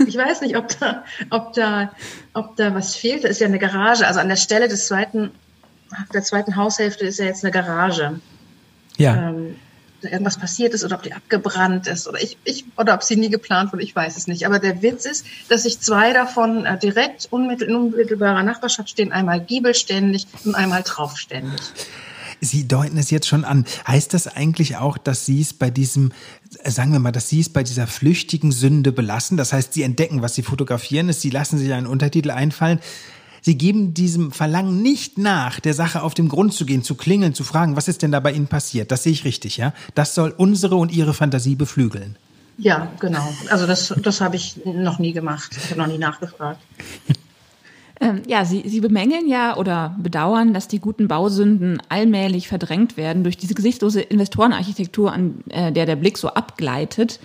Ich 0.07 0.15
weiß 0.15 0.41
nicht, 0.41 0.55
ob 0.55 0.79
da, 0.79 1.03
ob 1.29 1.53
da, 1.53 1.91
ob 2.33 2.55
da 2.55 2.73
was 2.73 2.95
fehlt. 2.95 3.23
Da 3.23 3.27
ist 3.27 3.41
ja 3.41 3.47
eine 3.47 3.59
Garage. 3.59 4.07
Also 4.07 4.19
an 4.19 4.29
der 4.29 4.35
Stelle 4.35 4.67
des 4.67 4.88
zweiten, 4.88 5.31
der 6.13 6.23
zweiten 6.23 6.55
Haushälfte 6.55 7.05
ist 7.05 7.19
ja 7.19 7.25
jetzt 7.25 7.43
eine 7.43 7.51
Garage. 7.51 8.19
Ja. 8.97 9.29
Ähm, 9.29 9.55
irgendwas 10.05 10.37
passiert 10.37 10.73
ist 10.73 10.83
oder 10.83 10.95
ob 10.95 11.03
die 11.03 11.13
abgebrannt 11.13 11.87
ist 11.87 12.07
oder 12.07 12.21
ich, 12.21 12.37
ich 12.43 12.65
oder 12.77 12.93
ob 12.93 13.03
sie 13.03 13.15
nie 13.15 13.29
geplant 13.29 13.73
wurde, 13.73 13.83
ich 13.83 13.95
weiß 13.95 14.17
es 14.17 14.27
nicht. 14.27 14.45
Aber 14.45 14.59
der 14.59 14.81
Witz 14.81 15.05
ist, 15.05 15.25
dass 15.49 15.63
sich 15.63 15.79
zwei 15.79 16.13
davon 16.13 16.65
äh, 16.65 16.77
direkt 16.77 17.27
unmittel, 17.31 17.69
in 17.69 17.75
unmittelbarer 17.75 18.43
Nachbarschaft 18.43 18.89
stehen, 18.89 19.11
einmal 19.11 19.41
giebelständig 19.41 20.27
und 20.43 20.55
einmal 20.55 20.83
traufständig. 20.83 21.61
Sie 22.41 22.67
deuten 22.67 22.97
es 22.97 23.11
jetzt 23.11 23.27
schon 23.27 23.45
an. 23.45 23.65
Heißt 23.87 24.13
das 24.13 24.27
eigentlich 24.27 24.77
auch, 24.77 24.97
dass 24.97 25.25
Sie 25.25 25.41
es 25.41 25.53
bei 25.53 25.69
diesem, 25.69 26.11
äh, 26.63 26.69
sagen 26.69 26.91
wir 26.91 26.99
mal, 26.99 27.11
dass 27.11 27.29
Sie 27.29 27.39
es 27.39 27.49
bei 27.49 27.63
dieser 27.63 27.87
flüchtigen 27.87 28.51
Sünde 28.51 28.91
belassen? 28.91 29.37
Das 29.37 29.53
heißt, 29.53 29.73
Sie 29.73 29.83
entdecken, 29.83 30.21
was 30.21 30.35
Sie 30.35 30.43
fotografieren 30.43 31.09
ist, 31.09 31.21
Sie 31.21 31.29
lassen 31.29 31.57
sich 31.57 31.73
einen 31.73 31.87
Untertitel 31.87 32.31
einfallen. 32.31 32.79
Sie 33.45 33.59
geben 33.59 33.94
diesem 33.94 34.31
Verlangen 34.31 34.81
nicht 34.81 35.19
nach, 35.19 35.59
der 35.59 35.75
Sache 35.75 36.01
auf 36.01 36.15
den 36.15 36.30
Grund 36.30 36.51
zu 36.56 36.65
gehen, 36.65 36.81
zu 36.81 36.95
klingeln, 36.95 37.36
zu 37.36 37.44
fragen, 37.44 37.75
was 37.75 37.88
ist 37.88 38.01
denn 38.01 38.12
da 38.12 38.19
bei 38.19 38.31
Ihnen 38.31 38.47
passiert? 38.47 38.89
Das 38.89 39.03
sehe 39.03 39.12
ich 39.12 39.24
richtig, 39.24 39.57
ja? 39.57 39.71
Das 39.94 40.15
soll 40.15 40.33
unsere 40.36 40.77
und 40.77 40.92
Ihre 40.92 41.13
Fantasie 41.13 41.53
beflügeln. 41.53 42.15
Ja, 42.57 42.92
genau. 43.00 43.31
Also 43.51 43.68
das, 43.68 43.94
das 44.01 44.19
habe 44.19 44.36
ich 44.36 44.65
noch 44.65 44.97
nie 44.97 45.13
gemacht. 45.13 45.56
Ich 45.56 45.69
habe 45.69 45.80
noch 45.80 45.86
nie 45.88 46.00
nachgefragt. 46.00 46.59
Ähm, 48.01 48.24
ja, 48.27 48.44
Sie, 48.44 48.68
Sie 48.68 48.81
bemängeln 48.81 49.25
ja 49.25 49.56
oder 49.56 49.95
bedauern, 49.98 50.53
dass 50.53 50.68
die 50.68 50.80
guten 50.80 51.07
Bausünden 51.07 51.81
allmählich 51.88 52.50
verdrängt 52.50 52.98
werden 52.98 53.24
durch 53.24 53.38
diese 53.38 53.53
gesichtslose 53.53 54.01
Investorenarchitektur, 54.01 55.13
an 55.13 55.36
äh, 55.48 55.71
der 55.71 55.86
der 55.86 55.95
Blick 55.95 56.18
so 56.18 56.27
abgleitet. 56.27 57.21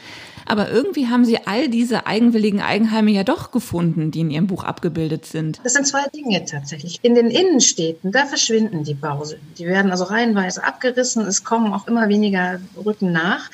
Aber 0.51 0.69
irgendwie 0.69 1.07
haben 1.07 1.25
Sie 1.25 1.39
all 1.47 1.69
diese 1.69 2.09
eigenwilligen 2.09 2.61
Eigenheime 2.61 3.13
ja 3.13 3.23
doch 3.23 3.53
gefunden, 3.53 4.11
die 4.11 4.19
in 4.19 4.33
Ihrem 4.33 4.49
Buch 4.49 4.65
abgebildet 4.65 5.25
sind. 5.25 5.61
Das 5.63 5.75
sind 5.75 5.87
zwei 5.87 6.03
Dinge 6.09 6.45
tatsächlich. 6.45 6.99
In 7.03 7.15
den 7.15 7.31
Innenstädten, 7.31 8.11
da 8.11 8.27
verschwinden 8.27 8.83
die 8.83 8.95
Bausünden. 8.95 9.47
Die 9.57 9.67
werden 9.67 9.93
also 9.93 10.03
reihenweise 10.03 10.65
abgerissen. 10.65 11.25
Es 11.25 11.45
kommen 11.45 11.73
auch 11.73 11.87
immer 11.87 12.09
weniger 12.09 12.59
Rücken 12.85 13.13
nach. 13.13 13.49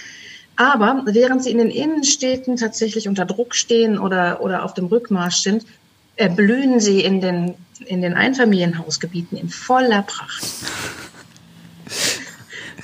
Aber 0.57 1.03
während 1.05 1.45
sie 1.45 1.50
in 1.50 1.59
den 1.59 1.71
Innenstädten 1.71 2.57
tatsächlich 2.57 3.09
unter 3.09 3.26
Druck 3.26 3.55
stehen 3.55 3.99
oder, 3.99 4.41
oder 4.41 4.65
auf 4.65 4.73
dem 4.73 4.87
Rückmarsch 4.87 5.43
sind, 5.43 5.67
erblühen 6.17 6.81
sie 6.81 7.03
in 7.03 7.21
den, 7.21 7.57
in 7.85 8.00
den 8.00 8.15
Einfamilienhausgebieten 8.15 9.37
in 9.37 9.50
voller 9.50 10.00
Pracht. 10.00 10.47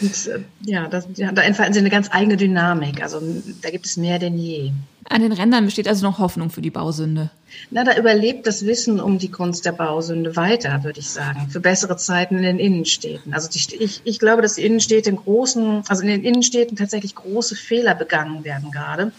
Und 0.02 0.26
äh, 0.26 0.40
ja, 0.64 0.88
das, 0.88 1.06
da 1.16 1.42
entfalten 1.42 1.72
sie 1.72 1.80
eine 1.80 1.90
ganz 1.90 2.08
eigene 2.10 2.36
Dynamik. 2.36 3.02
Also 3.02 3.20
da 3.62 3.70
gibt 3.70 3.86
es 3.86 3.96
mehr 3.96 4.18
denn 4.18 4.36
je. 4.36 4.72
An 5.08 5.22
den 5.22 5.32
Rändern 5.32 5.64
besteht 5.64 5.88
also 5.88 6.06
noch 6.06 6.18
Hoffnung 6.18 6.50
für 6.50 6.62
die 6.62 6.70
Bausünde. 6.70 7.30
Na, 7.70 7.84
da 7.84 7.96
überlebt 7.96 8.46
das 8.46 8.66
Wissen 8.66 9.00
um 9.00 9.18
die 9.18 9.30
Kunst 9.30 9.64
der 9.64 9.72
Bausünde 9.72 10.36
weiter, 10.36 10.84
würde 10.84 11.00
ich 11.00 11.10
sagen, 11.10 11.48
für 11.50 11.60
bessere 11.60 11.96
Zeiten 11.96 12.36
in 12.36 12.42
den 12.42 12.58
Innenstädten. 12.58 13.34
Also 13.34 13.48
die, 13.48 13.76
ich, 13.76 14.00
ich 14.04 14.18
glaube, 14.18 14.42
dass 14.42 14.54
die 14.54 14.64
Innenstädte 14.64 15.10
in 15.10 15.16
großen, 15.16 15.82
also 15.88 16.02
in 16.02 16.08
den 16.08 16.24
Innenstädten 16.24 16.76
tatsächlich 16.76 17.14
große 17.14 17.56
Fehler 17.56 17.94
begangen 17.94 18.44
werden 18.44 18.70
gerade, 18.70 19.12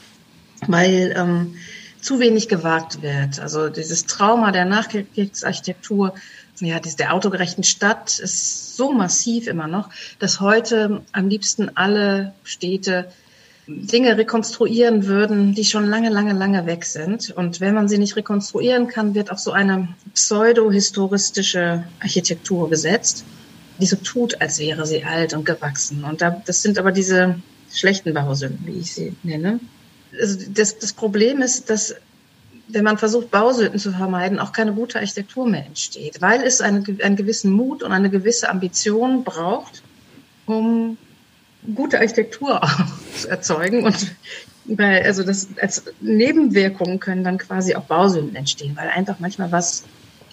weil 0.68 1.13
ähm, 1.16 1.56
zu 2.02 2.20
wenig 2.20 2.50
gewagt 2.50 3.02
wird. 3.02 3.40
Also 3.40 3.70
dieses 3.70 4.06
Trauma 4.06 4.52
der 4.52 4.66
Nachkriegsarchitektur 4.66 6.13
ja, 6.60 6.80
der 6.80 7.14
autogerechten 7.14 7.64
Stadt 7.64 8.20
ist 8.20 8.76
so 8.76 8.92
massiv 8.92 9.48
immer 9.48 9.68
noch, 9.68 9.90
dass 10.20 10.40
heute 10.40 11.02
am 11.12 11.28
liebsten 11.28 11.76
alle 11.76 12.34
Städte 12.44 13.12
Dinge 13.66 14.18
rekonstruieren 14.18 15.06
würden, 15.06 15.56
die 15.56 15.64
schon 15.64 15.86
lange, 15.86 16.10
lange, 16.10 16.34
lange 16.34 16.66
weg 16.66 16.84
sind. 16.84 17.32
Und 17.32 17.62
wenn 17.62 17.74
man 17.74 17.88
sie 17.88 17.98
nicht 17.98 18.16
rekonstruieren 18.16 18.88
kann, 18.88 19.16
wird 19.16 19.32
auf 19.32 19.40
so 19.40 19.52
eine 19.52 19.88
pseudo-historistische 20.14 21.86
Architektur 22.02 22.70
gesetzt, 22.70 23.24
die 23.80 23.86
so 23.86 23.96
tut, 23.96 24.42
als 24.42 24.60
wäre 24.60 24.86
sie 24.86 25.06
alt 25.06 25.34
und 25.34 25.46
gewachsen. 25.46 26.04
Und 26.04 26.22
da, 26.22 26.42
das 26.46 26.62
sind 26.62 26.78
aber 26.78 26.92
diese 26.92 27.36
schlechten 27.72 28.14
Bausünden, 28.14 28.66
wie 28.66 28.80
ich 28.80 28.94
sie 28.94 29.16
nenne. 29.24 29.60
Also 30.20 30.40
das, 30.50 30.78
das 30.78 30.94
Problem 30.94 31.42
ist, 31.42 31.70
dass 31.70 31.96
wenn 32.67 32.84
man 32.84 32.98
versucht, 32.98 33.29
Bausünden 33.32 33.79
zu 33.79 33.91
vermeiden, 33.91 34.39
auch 34.39 34.51
keine 34.51 34.74
gute 34.74 35.00
Architektur 35.00 35.48
mehr 35.48 35.65
entsteht, 35.65 36.22
weil 36.22 36.41
es 36.43 36.62
eine, 36.62 36.84
einen 37.03 37.15
gewissen 37.15 37.51
Mut 37.51 37.84
und 37.84 37.91
eine 37.91 38.10
gewisse 38.10 38.50
Ambition 38.50 39.24
braucht, 39.24 39.84
um 40.46 40.98
gute 41.75 42.00
Architektur 42.00 42.62
zu 43.15 43.29
erzeugen. 43.29 43.86
Und 43.86 44.15
weil, 44.65 45.03
also 45.03 45.24
das 45.24 45.50
als 45.62 45.84
Nebenwirkungen 46.00 47.00
können 47.00 47.24
dann 47.24 47.38
quasi 47.38 47.75
auch 47.75 47.84
Bausünden 47.84 48.36
entstehen, 48.36 48.75
weil 48.75 48.89
einfach 48.89 49.20
manchmal 49.20 49.51
was 49.51 49.84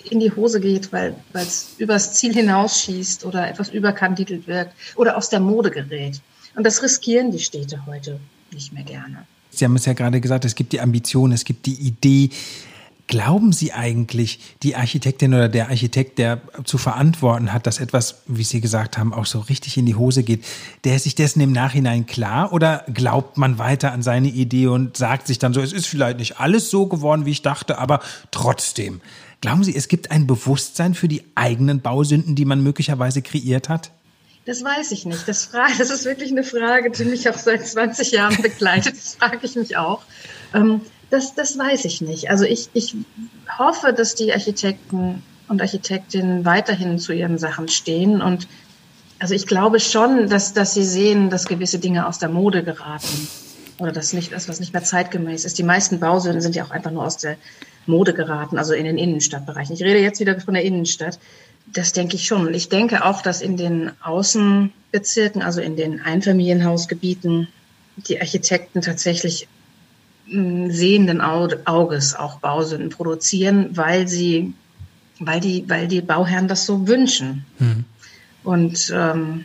in 0.08 0.20
die 0.20 0.34
Hose 0.34 0.60
geht, 0.60 0.92
weil 0.92 1.14
es 1.34 1.74
übers 1.78 2.14
Ziel 2.14 2.32
hinausschießt 2.32 3.24
oder 3.24 3.48
etwas 3.48 3.70
überkandidelt 3.70 4.46
wirkt 4.46 4.72
oder 4.96 5.16
aus 5.16 5.28
der 5.28 5.40
Mode 5.40 5.70
gerät. 5.70 6.20
Und 6.54 6.64
das 6.64 6.82
riskieren 6.82 7.30
die 7.30 7.38
Städte 7.38 7.84
heute 7.86 8.18
nicht 8.52 8.72
mehr 8.72 8.84
gerne. 8.84 9.26
Sie 9.50 9.64
haben 9.64 9.76
es 9.76 9.86
ja 9.86 9.92
gerade 9.92 10.20
gesagt, 10.20 10.44
es 10.44 10.54
gibt 10.54 10.72
die 10.72 10.80
Ambition, 10.80 11.32
es 11.32 11.44
gibt 11.44 11.66
die 11.66 11.74
Idee. 11.74 12.30
Glauben 13.06 13.52
Sie 13.52 13.72
eigentlich, 13.72 14.38
die 14.62 14.76
Architektin 14.76 15.34
oder 15.34 15.48
der 15.48 15.68
Architekt, 15.68 16.18
der 16.18 16.40
zu 16.62 16.78
verantworten 16.78 17.52
hat, 17.52 17.66
dass 17.66 17.80
etwas, 17.80 18.22
wie 18.26 18.44
Sie 18.44 18.60
gesagt 18.60 18.98
haben, 18.98 19.12
auch 19.12 19.26
so 19.26 19.40
richtig 19.40 19.76
in 19.76 19.84
die 19.84 19.96
Hose 19.96 20.22
geht, 20.22 20.44
der 20.84 20.94
ist 20.94 21.02
sich 21.02 21.16
dessen 21.16 21.40
im 21.40 21.50
Nachhinein 21.50 22.06
klar 22.06 22.52
oder 22.52 22.84
glaubt 22.94 23.36
man 23.36 23.58
weiter 23.58 23.90
an 23.90 24.02
seine 24.02 24.28
Idee 24.28 24.68
und 24.68 24.96
sagt 24.96 25.26
sich 25.26 25.40
dann 25.40 25.52
so, 25.52 25.60
es 25.60 25.72
ist 25.72 25.86
vielleicht 25.86 26.18
nicht 26.18 26.38
alles 26.38 26.70
so 26.70 26.86
geworden, 26.86 27.26
wie 27.26 27.32
ich 27.32 27.42
dachte, 27.42 27.78
aber 27.78 27.98
trotzdem. 28.30 29.00
Glauben 29.40 29.64
Sie, 29.64 29.74
es 29.74 29.88
gibt 29.88 30.12
ein 30.12 30.28
Bewusstsein 30.28 30.94
für 30.94 31.08
die 31.08 31.24
eigenen 31.34 31.80
Bausünden, 31.80 32.36
die 32.36 32.44
man 32.44 32.62
möglicherweise 32.62 33.22
kreiert 33.22 33.68
hat? 33.68 33.90
Das 34.50 34.64
weiß 34.64 34.90
ich 34.90 35.06
nicht. 35.06 35.28
Das, 35.28 35.44
frage, 35.44 35.74
das 35.78 35.90
ist 35.90 36.04
wirklich 36.04 36.32
eine 36.32 36.42
Frage, 36.42 36.90
die 36.90 37.04
mich 37.04 37.30
auch 37.30 37.38
seit 37.38 37.64
20 37.64 38.10
Jahren 38.10 38.36
begleitet. 38.42 38.94
Das 38.96 39.14
frage 39.14 39.38
ich 39.42 39.54
mich 39.54 39.76
auch. 39.76 40.02
Ähm, 40.52 40.80
das, 41.08 41.36
das 41.36 41.56
weiß 41.56 41.84
ich 41.84 42.00
nicht. 42.00 42.30
Also 42.30 42.44
ich, 42.44 42.68
ich 42.72 42.96
hoffe, 43.56 43.92
dass 43.92 44.16
die 44.16 44.32
Architekten 44.32 45.22
und 45.46 45.62
Architektinnen 45.62 46.44
weiterhin 46.44 46.98
zu 46.98 47.12
ihren 47.12 47.38
Sachen 47.38 47.68
stehen. 47.68 48.20
Und 48.20 48.48
also 49.20 49.34
ich 49.34 49.46
glaube 49.46 49.78
schon, 49.78 50.28
dass, 50.28 50.52
dass 50.52 50.74
sie 50.74 50.84
sehen, 50.84 51.30
dass 51.30 51.46
gewisse 51.46 51.78
Dinge 51.78 52.08
aus 52.08 52.18
der 52.18 52.28
Mode 52.28 52.64
geraten. 52.64 53.28
Oder 53.78 53.92
dass 53.92 54.12
nicht, 54.12 54.32
das, 54.32 54.48
was 54.48 54.58
nicht 54.58 54.72
mehr 54.72 54.82
zeitgemäß 54.82 55.44
ist. 55.44 55.58
Die 55.58 55.62
meisten 55.62 56.00
Bausünden 56.00 56.40
sind 56.40 56.56
ja 56.56 56.64
auch 56.64 56.72
einfach 56.72 56.90
nur 56.90 57.04
aus 57.04 57.18
der 57.18 57.36
Mode 57.86 58.14
geraten, 58.14 58.58
also 58.58 58.74
in 58.74 58.84
den 58.84 58.98
Innenstadtbereichen. 58.98 59.76
Ich 59.76 59.82
rede 59.84 60.00
jetzt 60.00 60.18
wieder 60.18 60.40
von 60.40 60.54
der 60.54 60.64
Innenstadt. 60.64 61.20
Das 61.72 61.92
denke 61.92 62.16
ich 62.16 62.26
schon. 62.26 62.46
Und 62.46 62.54
ich 62.54 62.68
denke 62.68 63.04
auch, 63.04 63.22
dass 63.22 63.42
in 63.42 63.56
den 63.56 63.92
Außenbezirken, 64.02 65.42
also 65.42 65.60
in 65.60 65.76
den 65.76 66.00
Einfamilienhausgebieten, 66.00 67.48
die 67.96 68.20
Architekten 68.20 68.80
tatsächlich 68.80 69.48
sehenden 70.26 71.20
Auges 71.20 72.14
auch 72.14 72.38
Bausünden 72.38 72.90
produzieren, 72.90 73.76
weil 73.76 74.06
sie, 74.06 74.54
weil 75.18 75.40
die, 75.40 75.68
weil 75.68 75.88
die 75.88 76.00
Bauherren 76.00 76.46
das 76.46 76.66
so 76.66 76.86
wünschen. 76.86 77.44
Mhm. 77.58 77.84
Und 78.44 78.92
ähm, 78.94 79.44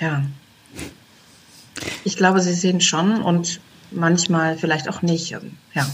ja, 0.00 0.24
ich 2.04 2.16
glaube, 2.16 2.40
sie 2.40 2.54
sehen 2.54 2.80
schon 2.80 3.22
und 3.22 3.60
manchmal 3.90 4.56
vielleicht 4.56 4.88
auch 4.88 5.02
nicht. 5.02 5.30
Ja. 5.30 5.86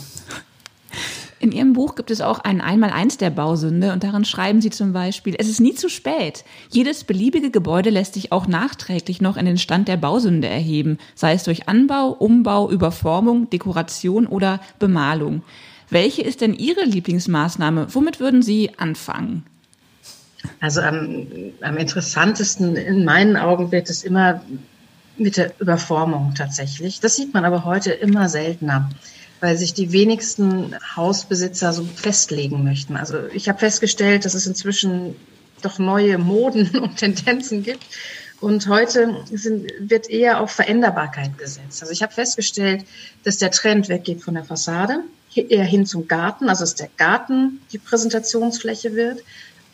In 1.46 1.52
Ihrem 1.52 1.74
Buch 1.74 1.94
gibt 1.94 2.10
es 2.10 2.22
auch 2.22 2.40
ein 2.40 2.60
Einmaleins 2.60 3.18
der 3.18 3.30
Bausünde 3.30 3.92
und 3.92 4.02
darin 4.02 4.24
schreiben 4.24 4.60
Sie 4.60 4.70
zum 4.70 4.92
Beispiel, 4.92 5.36
es 5.38 5.48
ist 5.48 5.60
nie 5.60 5.76
zu 5.76 5.88
spät. 5.88 6.44
Jedes 6.70 7.04
beliebige 7.04 7.52
Gebäude 7.52 7.90
lässt 7.90 8.14
sich 8.14 8.32
auch 8.32 8.48
nachträglich 8.48 9.20
noch 9.20 9.36
in 9.36 9.46
den 9.46 9.56
Stand 9.56 9.86
der 9.86 9.96
Bausünde 9.96 10.48
erheben, 10.48 10.98
sei 11.14 11.34
es 11.34 11.44
durch 11.44 11.68
Anbau, 11.68 12.08
Umbau, 12.08 12.68
Überformung, 12.68 13.48
Dekoration 13.48 14.26
oder 14.26 14.58
Bemalung. 14.80 15.44
Welche 15.88 16.22
ist 16.22 16.40
denn 16.40 16.52
Ihre 16.52 16.82
Lieblingsmaßnahme? 16.82 17.94
Womit 17.94 18.18
würden 18.18 18.42
Sie 18.42 18.76
anfangen? 18.76 19.44
Also 20.58 20.80
am, 20.80 21.28
am 21.60 21.76
interessantesten 21.76 22.74
in 22.74 23.04
meinen 23.04 23.36
Augen 23.36 23.70
wird 23.70 23.88
es 23.88 24.02
immer 24.02 24.42
mit 25.16 25.36
der 25.36 25.52
Überformung 25.60 26.34
tatsächlich. 26.34 26.98
Das 26.98 27.14
sieht 27.14 27.32
man 27.34 27.44
aber 27.44 27.64
heute 27.64 27.92
immer 27.92 28.28
seltener 28.28 28.90
weil 29.40 29.56
sich 29.56 29.74
die 29.74 29.92
wenigsten 29.92 30.76
Hausbesitzer 30.96 31.72
so 31.72 31.84
festlegen 31.84 32.64
möchten. 32.64 32.96
Also 32.96 33.26
ich 33.32 33.48
habe 33.48 33.58
festgestellt, 33.58 34.24
dass 34.24 34.34
es 34.34 34.46
inzwischen 34.46 35.16
doch 35.62 35.78
neue 35.78 36.18
Moden 36.18 36.78
und 36.80 36.96
Tendenzen 36.96 37.62
gibt. 37.62 37.84
Und 38.40 38.68
heute 38.68 39.16
sind, 39.32 39.72
wird 39.80 40.10
eher 40.10 40.40
auf 40.40 40.50
Veränderbarkeit 40.50 41.38
gesetzt. 41.38 41.80
Also 41.80 41.92
ich 41.92 42.02
habe 42.02 42.12
festgestellt, 42.12 42.84
dass 43.24 43.38
der 43.38 43.50
Trend 43.50 43.88
weggeht 43.88 44.22
von 44.22 44.34
der 44.34 44.44
Fassade, 44.44 45.00
eher 45.34 45.64
hin 45.64 45.84
zum 45.86 46.08
Garten, 46.08 46.48
also 46.48 46.62
dass 46.62 46.74
der 46.74 46.88
Garten 46.96 47.60
die 47.72 47.78
Präsentationsfläche 47.78 48.94
wird. 48.94 49.22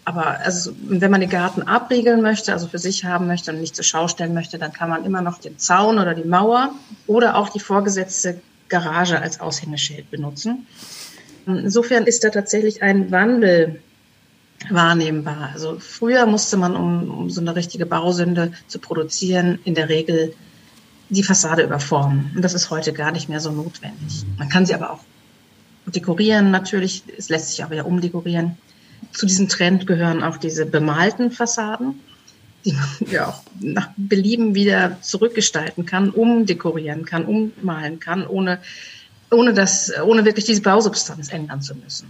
Aber 0.04 0.40
also, 0.40 0.73
wenn 0.83 1.12
man 1.12 1.21
den 1.21 1.31
Garten 1.31 1.62
abriegeln 1.62 2.23
möchte, 2.23 2.52
also 2.52 2.66
für 2.66 2.78
sich 2.78 3.04
haben 3.04 3.28
möchte 3.28 3.52
und 3.52 3.61
nicht 3.61 3.76
zur 3.76 3.85
Schau 3.85 4.09
stellen 4.09 4.35
möchte, 4.35 4.59
dann 4.59 4.73
kann 4.73 4.90
man 4.90 5.04
immer 5.04 5.23
noch 5.23 5.38
den 5.38 5.59
Zaun 5.59 6.00
oder 6.00 6.14
die 6.14 6.28
Mauer 6.28 6.75
oder 7.07 7.37
auch 7.37 7.49
die 7.50 7.61
vorgesetzte 7.61 8.40
Garage 8.73 9.21
als 9.21 9.38
Aushängeschild 9.41 10.11
benutzen. 10.11 10.67
Insofern 11.47 12.05
ist 12.05 12.25
da 12.25 12.31
tatsächlich 12.31 12.83
ein 12.83 13.11
Wandel 13.11 13.81
wahrnehmbar. 14.71 15.50
Also 15.52 15.79
früher 15.79 16.25
musste 16.26 16.57
man, 16.57 16.75
um, 16.75 17.11
um 17.11 17.31
so 17.31 17.41
eine 17.41 17.55
richtige 17.55 17.85
Bausünde 17.85 18.52
zu 18.69 18.79
produzieren, 18.79 19.59
in 19.64 19.75
der 19.75 19.88
Regel 19.88 20.35
die 21.11 21.23
Fassade 21.23 21.62
überformen. 21.62 22.33
Und 22.35 22.43
das 22.43 22.55
ist 22.55 22.71
heute 22.71 22.93
gar 22.93 23.12
nicht 23.12 23.29
mehr 23.29 23.41
so 23.41 23.50
notwendig. 23.50 24.25
Man 24.38 24.49
kann 24.49 24.64
sie 24.64 24.75
aber 24.75 24.93
auch 24.93 25.00
dekorieren 25.87 26.50
natürlich. 26.50 27.02
Es 27.19 27.29
lässt 27.29 27.50
sich 27.50 27.62
auch 27.64 27.71
wieder 27.71 27.87
umdekorieren. 27.87 28.57
Zu 29.12 29.26
diesem 29.26 29.49
Trend 29.49 29.87
gehören 29.87 30.23
auch 30.23 30.38
diese 30.38 30.64
bemalten 30.64 31.31
Fassaden 31.31 32.00
ja 33.11 33.28
auch 33.28 33.42
nach 33.61 33.88
Belieben 33.97 34.54
wieder 34.54 35.00
zurückgestalten 35.00 35.87
kann, 35.87 36.11
umdekorieren 36.11 37.04
kann, 37.04 37.25
ummalen 37.25 38.00
kann, 38.00 38.26
ohne, 38.26 38.61
ohne, 39.31 39.54
das, 39.54 39.92
ohne 40.04 40.25
wirklich 40.25 40.45
diese 40.45 40.62
Bausubstanz 40.62 41.33
ändern 41.33 41.62
zu 41.62 41.75
müssen. 41.75 42.09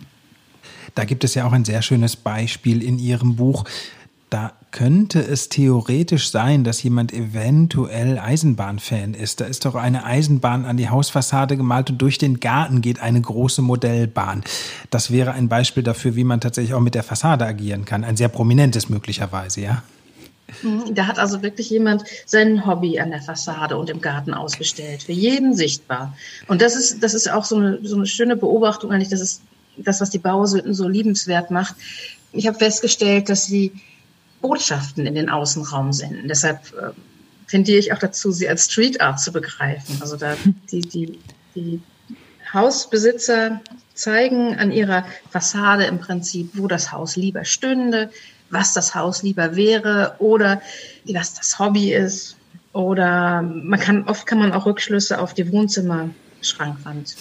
Da 0.94 1.04
gibt 1.04 1.24
es 1.24 1.34
ja 1.34 1.46
auch 1.46 1.52
ein 1.52 1.64
sehr 1.64 1.82
schönes 1.82 2.16
Beispiel 2.16 2.82
in 2.82 2.98
Ihrem 2.98 3.36
Buch. 3.36 3.64
Da 4.28 4.52
könnte 4.70 5.20
es 5.20 5.50
theoretisch 5.50 6.30
sein, 6.30 6.64
dass 6.64 6.82
jemand 6.82 7.12
eventuell 7.12 8.18
Eisenbahnfan 8.18 9.12
ist. 9.12 9.40
Da 9.40 9.44
ist 9.44 9.66
doch 9.66 9.74
eine 9.74 10.04
Eisenbahn 10.04 10.64
an 10.64 10.78
die 10.78 10.88
Hausfassade 10.88 11.58
gemalt 11.58 11.90
und 11.90 11.98
durch 11.98 12.16
den 12.16 12.40
Garten 12.40 12.80
geht 12.80 13.00
eine 13.00 13.20
große 13.20 13.60
Modellbahn. 13.60 14.42
Das 14.88 15.10
wäre 15.10 15.32
ein 15.32 15.48
Beispiel 15.48 15.82
dafür, 15.82 16.16
wie 16.16 16.24
man 16.24 16.40
tatsächlich 16.40 16.72
auch 16.72 16.80
mit 16.80 16.94
der 16.94 17.02
Fassade 17.02 17.44
agieren 17.44 17.84
kann. 17.84 18.04
Ein 18.04 18.16
sehr 18.16 18.28
prominentes 18.28 18.88
möglicherweise, 18.88 19.60
ja? 19.60 19.82
Mhm, 20.62 20.94
da 20.94 21.06
hat 21.06 21.18
also 21.18 21.42
wirklich 21.42 21.70
jemand 21.70 22.04
sein 22.26 22.66
Hobby 22.66 23.00
an 23.00 23.10
der 23.10 23.22
Fassade 23.22 23.76
und 23.76 23.90
im 23.90 24.00
Garten 24.00 24.34
ausgestellt, 24.34 25.04
für 25.04 25.12
jeden 25.12 25.54
sichtbar. 25.54 26.16
Und 26.48 26.62
das 26.62 26.76
ist, 26.76 27.02
das 27.02 27.14
ist 27.14 27.30
auch 27.30 27.44
so 27.44 27.56
eine, 27.56 27.78
so 27.82 27.96
eine 27.96 28.06
schöne 28.06 28.36
Beobachtung 28.36 28.92
eigentlich, 28.92 29.08
das 29.08 29.20
ist 29.20 29.42
das, 29.76 30.00
was 30.00 30.10
die 30.10 30.18
Bausünden 30.18 30.74
so 30.74 30.88
liebenswert 30.88 31.50
macht. 31.50 31.74
Ich 32.32 32.46
habe 32.46 32.58
festgestellt, 32.58 33.28
dass 33.28 33.46
sie 33.46 33.72
Botschaften 34.40 35.06
in 35.06 35.14
den 35.14 35.30
Außenraum 35.30 35.92
senden. 35.92 36.28
Deshalb 36.28 36.58
äh, 36.74 36.90
tendiere 37.48 37.78
ich 37.78 37.92
auch 37.92 37.98
dazu, 37.98 38.32
sie 38.32 38.48
als 38.48 38.64
Street 38.64 39.00
Art 39.00 39.20
zu 39.20 39.32
begreifen. 39.32 39.98
Also 40.00 40.16
da 40.16 40.34
die, 40.70 40.80
die, 40.80 41.18
die 41.54 41.80
Hausbesitzer 42.52 43.60
zeigen 43.94 44.56
an 44.56 44.72
ihrer 44.72 45.04
Fassade 45.30 45.84
im 45.84 45.98
Prinzip, 45.98 46.50
wo 46.54 46.66
das 46.66 46.92
Haus 46.92 47.16
lieber 47.16 47.44
stünde, 47.44 48.10
was 48.52 48.74
das 48.74 48.94
Haus 48.94 49.22
lieber 49.22 49.56
wäre 49.56 50.14
oder 50.18 50.60
was 51.06 51.34
das 51.34 51.58
Hobby 51.58 51.92
ist. 51.92 52.36
Oder 52.72 53.42
man 53.42 53.80
kann, 53.80 54.04
oft 54.04 54.26
kann 54.26 54.38
man 54.38 54.52
auch 54.52 54.66
Rückschlüsse 54.66 55.20
auf 55.20 55.34
die 55.34 55.50
Wohnzimmerschrankwand 55.50 57.16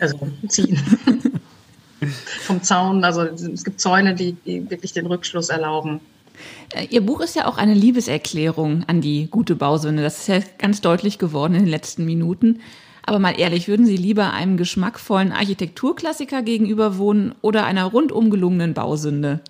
also 0.00 0.28
ziehen. 0.48 0.78
Vom 2.42 2.62
Zaun, 2.62 3.02
also 3.04 3.22
es 3.22 3.64
gibt 3.64 3.80
Zäune, 3.80 4.14
die, 4.14 4.32
die 4.32 4.68
wirklich 4.70 4.92
den 4.92 5.06
Rückschluss 5.06 5.48
erlauben. 5.48 6.00
Äh, 6.74 6.86
Ihr 6.90 7.00
Buch 7.00 7.20
ist 7.20 7.34
ja 7.34 7.46
auch 7.46 7.56
eine 7.56 7.74
Liebeserklärung 7.74 8.84
an 8.86 9.00
die 9.00 9.28
gute 9.28 9.56
Bausünde. 9.56 10.02
Das 10.02 10.18
ist 10.18 10.28
ja 10.28 10.40
ganz 10.58 10.80
deutlich 10.80 11.18
geworden 11.18 11.54
in 11.54 11.62
den 11.62 11.70
letzten 11.70 12.04
Minuten. 12.04 12.60
Aber 13.02 13.18
mal 13.18 13.38
ehrlich, 13.38 13.68
würden 13.68 13.86
Sie 13.86 13.96
lieber 13.96 14.32
einem 14.32 14.56
geschmackvollen 14.56 15.32
Architekturklassiker 15.32 16.42
gegenüber 16.42 16.98
wohnen 16.98 17.34
oder 17.40 17.64
einer 17.64 17.84
rundum 17.84 18.30
gelungenen 18.30 18.74
Bausünde? 18.74 19.40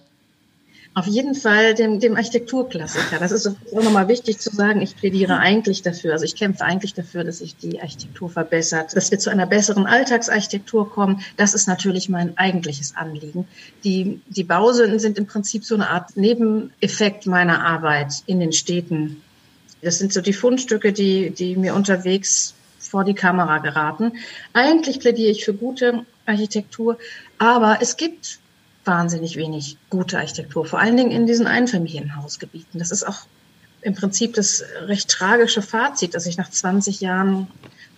Auf 0.97 1.07
jeden 1.07 1.35
Fall 1.35 1.75
dem, 1.75 2.01
dem 2.01 2.17
Architekturklassiker. 2.17 3.19
Das 3.19 3.31
ist 3.31 3.47
auch 3.47 3.83
nochmal 3.83 4.09
wichtig 4.09 4.39
zu 4.39 4.49
sagen. 4.49 4.81
Ich 4.81 4.97
plädiere 4.97 5.37
eigentlich 5.37 5.83
dafür, 5.83 6.15
also 6.15 6.25
ich 6.25 6.35
kämpfe 6.35 6.65
eigentlich 6.65 6.95
dafür, 6.95 7.23
dass 7.23 7.41
sich 7.41 7.55
die 7.55 7.83
Architektur 7.83 8.31
verbessert, 8.31 8.97
dass 8.97 9.11
wir 9.11 9.19
zu 9.19 9.29
einer 9.29 9.45
besseren 9.45 9.85
Alltagsarchitektur 9.85 10.91
kommen. 10.91 11.21
Das 11.37 11.53
ist 11.53 11.69
natürlich 11.69 12.09
mein 12.09 12.39
eigentliches 12.39 12.97
Anliegen. 12.97 13.47
Die, 13.85 14.23
die 14.29 14.43
Bausünden 14.43 14.99
sind 14.99 15.19
im 15.19 15.27
Prinzip 15.27 15.67
so 15.67 15.75
eine 15.75 15.91
Art 15.91 16.17
Nebeneffekt 16.17 17.27
meiner 17.27 17.63
Arbeit 17.63 18.23
in 18.25 18.41
den 18.41 18.55
Städten. 18.55 19.21
Das 19.83 19.99
sind 19.99 20.15
so 20.15 20.23
die 20.23 20.33
Fundstücke, 20.33 20.95
die, 20.95 21.29
die 21.29 21.57
mir 21.57 21.75
unterwegs 21.75 22.55
vor 22.79 23.05
die 23.05 23.13
Kamera 23.13 23.59
geraten. 23.59 24.13
Eigentlich 24.55 24.99
plädiere 25.01 25.31
ich 25.31 25.45
für 25.45 25.53
gute 25.53 26.07
Architektur, 26.25 26.97
aber 27.37 27.81
es 27.83 27.99
gibt 27.99 28.39
wahnsinnig 28.87 29.37
wenig 29.37 29.77
gute 29.91 30.19
Architektur, 30.19 30.65
vor 30.65 30.79
allen 30.79 30.97
Dingen 30.97 31.11
in 31.11 31.27
diesen 31.27 31.47
Einfamilienhausgebieten. 31.47 32.79
Das 32.79 32.91
ist 32.91 33.05
auch 33.05 33.27
im 33.83 33.95
Prinzip 33.95 34.35
das 34.35 34.65
recht 34.87 35.09
tragische 35.09 35.63
Fazit, 35.63 36.15
das 36.15 36.27
ich 36.27 36.37
nach 36.37 36.51
20 36.51 37.01
Jahren 37.01 37.49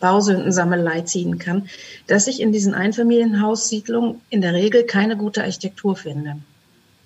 Bausündensammelei 0.00 1.02
ziehen 1.02 1.38
kann, 1.38 1.68
dass 2.06 2.26
ich 2.26 2.40
in 2.40 2.52
diesen 2.52 2.74
Einfamilienhaussiedlungen 2.74 4.20
in 4.30 4.40
der 4.40 4.52
Regel 4.52 4.84
keine 4.84 5.16
gute 5.16 5.42
Architektur 5.42 5.96
finde. 5.96 6.32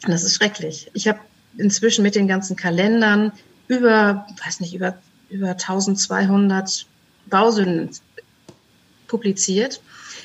Und 0.04 0.10
das 0.10 0.24
ist 0.24 0.34
schrecklich. 0.34 0.90
Ich 0.92 1.08
habe 1.08 1.20
inzwischen 1.56 2.02
mit 2.02 2.14
den 2.14 2.28
ganzen 2.28 2.56
Kalendern 2.56 3.32
über, 3.68 4.26
weiß 4.44 4.60
nicht, 4.60 4.74
über, 4.74 4.98
über 5.30 5.50
1200 5.50 6.86
Bausünden 7.26 7.90
publiziert. 9.06 9.80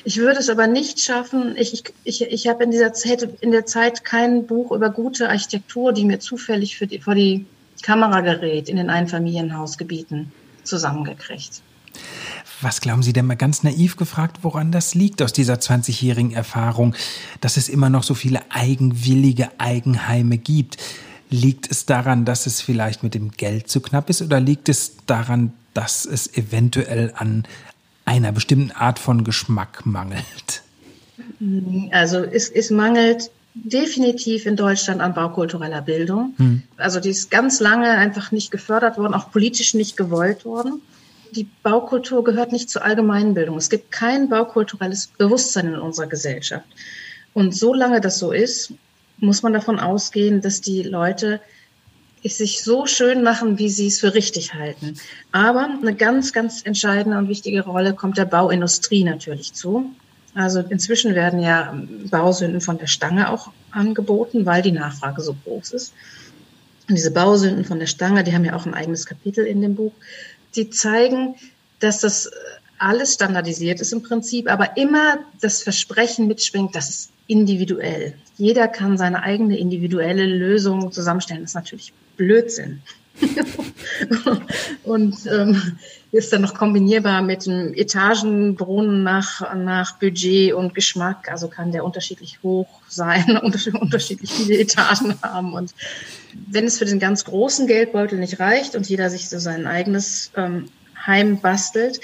Ich 0.08 0.16
würde 0.16 0.40
es 0.40 0.48
aber 0.48 0.66
nicht 0.66 1.00
schaffen. 1.00 1.54
Ich, 1.58 1.84
ich, 2.02 2.22
ich, 2.22 2.48
habe 2.48 2.64
in 2.64 2.70
dieser 2.70 2.94
Zeit, 2.94 3.28
in 3.42 3.50
der 3.50 3.66
Zeit 3.66 4.06
kein 4.06 4.46
Buch 4.46 4.72
über 4.72 4.88
gute 4.88 5.28
Architektur, 5.28 5.92
die 5.92 6.06
mir 6.06 6.18
zufällig 6.18 6.78
für 6.78 6.86
die, 6.86 6.98
vor 6.98 7.14
die 7.14 7.44
Kamera 7.82 8.22
gerät 8.22 8.70
in 8.70 8.76
den 8.76 8.88
Einfamilienhausgebieten 8.88 10.32
zusammengekriegt. 10.64 11.60
Was 12.62 12.80
glauben 12.80 13.02
Sie 13.02 13.12
denn 13.12 13.26
mal 13.26 13.36
ganz 13.36 13.62
naiv 13.62 13.96
gefragt, 13.96 14.38
woran 14.40 14.72
das 14.72 14.94
liegt 14.94 15.20
aus 15.20 15.34
dieser 15.34 15.56
20-jährigen 15.56 16.32
Erfahrung, 16.32 16.94
dass 17.42 17.58
es 17.58 17.68
immer 17.68 17.90
noch 17.90 18.02
so 18.02 18.14
viele 18.14 18.40
eigenwillige 18.50 19.50
Eigenheime 19.58 20.38
gibt? 20.38 20.78
Liegt 21.28 21.70
es 21.70 21.84
daran, 21.84 22.24
dass 22.24 22.46
es 22.46 22.62
vielleicht 22.62 23.02
mit 23.02 23.12
dem 23.12 23.32
Geld 23.32 23.68
zu 23.68 23.82
knapp 23.82 24.08
ist 24.08 24.22
oder 24.22 24.40
liegt 24.40 24.70
es 24.70 24.96
daran, 25.04 25.52
dass 25.74 26.06
es 26.06 26.34
eventuell 26.34 27.12
an 27.14 27.44
einer 28.08 28.32
bestimmten 28.32 28.72
Art 28.72 28.98
von 28.98 29.22
Geschmack 29.22 29.84
mangelt? 29.84 30.62
Also 31.92 32.18
es, 32.18 32.48
es 32.48 32.70
mangelt 32.70 33.30
definitiv 33.54 34.46
in 34.46 34.56
Deutschland 34.56 35.00
an 35.02 35.12
baukultureller 35.12 35.82
Bildung. 35.82 36.34
Hm. 36.38 36.62
Also 36.78 37.00
die 37.00 37.10
ist 37.10 37.30
ganz 37.30 37.60
lange 37.60 37.90
einfach 37.90 38.32
nicht 38.32 38.50
gefördert 38.50 38.96
worden, 38.96 39.14
auch 39.14 39.30
politisch 39.30 39.74
nicht 39.74 39.96
gewollt 39.96 40.44
worden. 40.44 40.80
Die 41.32 41.48
Baukultur 41.62 42.24
gehört 42.24 42.52
nicht 42.52 42.70
zur 42.70 42.82
Allgemeinbildung. 42.82 43.58
Es 43.58 43.68
gibt 43.68 43.90
kein 43.90 44.30
baukulturelles 44.30 45.08
Bewusstsein 45.18 45.66
in 45.68 45.78
unserer 45.78 46.06
Gesellschaft. 46.06 46.66
Und 47.34 47.54
solange 47.54 48.00
das 48.00 48.18
so 48.18 48.32
ist, 48.32 48.72
muss 49.18 49.42
man 49.42 49.52
davon 49.52 49.78
ausgehen, 49.78 50.40
dass 50.40 50.62
die 50.62 50.82
Leute 50.82 51.40
sich 52.36 52.62
so 52.62 52.86
schön 52.86 53.22
machen, 53.22 53.58
wie 53.58 53.68
sie 53.68 53.86
es 53.86 54.00
für 54.00 54.14
richtig 54.14 54.54
halten. 54.54 54.94
Aber 55.32 55.68
eine 55.80 55.94
ganz, 55.94 56.32
ganz 56.32 56.62
entscheidende 56.62 57.18
und 57.18 57.28
wichtige 57.28 57.64
Rolle 57.64 57.94
kommt 57.94 58.18
der 58.18 58.24
Bauindustrie 58.24 59.04
natürlich 59.04 59.52
zu. 59.52 59.90
Also 60.34 60.60
inzwischen 60.60 61.14
werden 61.14 61.40
ja 61.40 61.74
Bausünden 62.10 62.60
von 62.60 62.78
der 62.78 62.86
Stange 62.86 63.30
auch 63.30 63.50
angeboten, 63.70 64.46
weil 64.46 64.62
die 64.62 64.72
Nachfrage 64.72 65.22
so 65.22 65.34
groß 65.44 65.72
ist. 65.72 65.94
Und 66.88 66.94
diese 66.94 67.10
Bausünden 67.10 67.64
von 67.64 67.78
der 67.78 67.86
Stange, 67.86 68.24
die 68.24 68.34
haben 68.34 68.44
ja 68.44 68.54
auch 68.54 68.66
ein 68.66 68.74
eigenes 68.74 69.04
Kapitel 69.04 69.44
in 69.44 69.60
dem 69.60 69.74
Buch, 69.74 69.92
die 70.54 70.70
zeigen, 70.70 71.34
dass 71.80 72.00
das 72.00 72.30
alles 72.78 73.14
standardisiert 73.14 73.80
ist 73.80 73.92
im 73.92 74.02
Prinzip, 74.02 74.50
aber 74.50 74.76
immer 74.76 75.18
das 75.40 75.62
Versprechen 75.62 76.26
mitschwingt, 76.26 76.74
dass 76.74 76.88
es 76.88 77.08
individuell. 77.26 78.14
Jeder 78.36 78.68
kann 78.68 78.96
seine 78.96 79.22
eigene 79.22 79.58
individuelle 79.58 80.24
Lösung 80.24 80.92
zusammenstellen. 80.92 81.42
Das 81.42 81.50
ist 81.50 81.54
natürlich 81.54 81.92
Blödsinn. 82.16 82.82
und 84.84 85.16
ähm, 85.26 85.78
ist 86.12 86.32
dann 86.32 86.42
noch 86.42 86.54
kombinierbar 86.54 87.20
mit 87.22 87.46
einem 87.46 87.74
Etagenbrunnen 87.74 89.02
nach, 89.02 89.54
nach 89.54 89.98
Budget 89.98 90.54
und 90.54 90.74
Geschmack. 90.74 91.28
Also 91.30 91.48
kann 91.48 91.72
der 91.72 91.84
unterschiedlich 91.84 92.38
hoch 92.42 92.68
sein, 92.88 93.36
unterschiedlich 93.42 94.32
viele 94.32 94.58
Etagen 94.58 95.20
haben. 95.22 95.52
Und 95.52 95.74
wenn 96.48 96.64
es 96.64 96.78
für 96.78 96.84
den 96.84 96.98
ganz 96.98 97.24
großen 97.24 97.66
Geldbeutel 97.66 98.18
nicht 98.18 98.40
reicht 98.40 98.74
und 98.74 98.88
jeder 98.88 99.10
sich 99.10 99.28
so 99.28 99.38
sein 99.38 99.66
eigenes 99.66 100.30
ähm, 100.36 100.68
Heim 101.06 101.40
bastelt, 101.40 102.00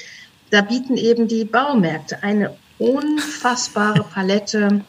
da 0.55 0.61
bieten 0.61 0.97
eben 0.97 1.27
die 1.27 1.45
Baumärkte 1.45 2.23
eine 2.23 2.57
unfassbare 2.79 4.05
Palette 4.05 4.85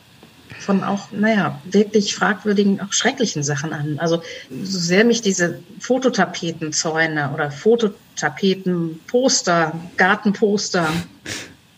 von 0.59 0.83
auch, 0.83 1.11
naja, 1.11 1.59
wirklich 1.65 2.15
fragwürdigen, 2.15 2.79
auch 2.81 2.93
schrecklichen 2.93 3.43
Sachen 3.43 3.73
an. 3.73 3.97
Also 3.99 4.21
so 4.49 4.79
sehr 4.79 5.03
mich 5.03 5.23
diese 5.23 5.59
Fototapetenzäune 5.79 7.31
oder 7.33 7.49
Fototapeten, 7.49 8.99
Poster, 9.07 9.73
Gartenposter 9.97 10.87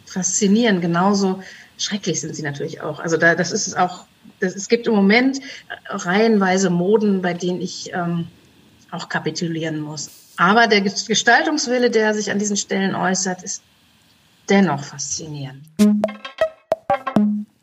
faszinieren, 0.06 0.82
genauso 0.82 1.42
schrecklich 1.78 2.20
sind 2.20 2.36
sie 2.36 2.44
natürlich 2.44 2.82
auch. 2.82 3.00
Also 3.00 3.16
da, 3.16 3.36
das 3.36 3.54
ist 3.54 3.78
auch, 3.78 4.06
das, 4.42 4.54
es 4.56 4.68
gibt 4.68 4.88
im 4.88 4.96
Moment 4.96 5.40
reihenweise 5.86 6.70
Moden, 6.70 7.22
bei 7.22 7.34
denen 7.34 7.62
ich 7.62 7.92
ähm, 7.94 8.28
auch 8.92 9.08
kapitulieren 9.08 9.80
muss. 9.80 10.10
Aber 10.36 10.68
der 10.68 10.82
Gestaltungswille, 10.82 11.90
der 11.90 12.14
sich 12.14 12.32
an 12.32 12.38
diesen 12.38 12.58
Stellen 12.58 12.96
äußert, 12.96 13.44
ist 13.44 13.64
dennoch 14.50 14.84
faszinierend. 14.84 15.64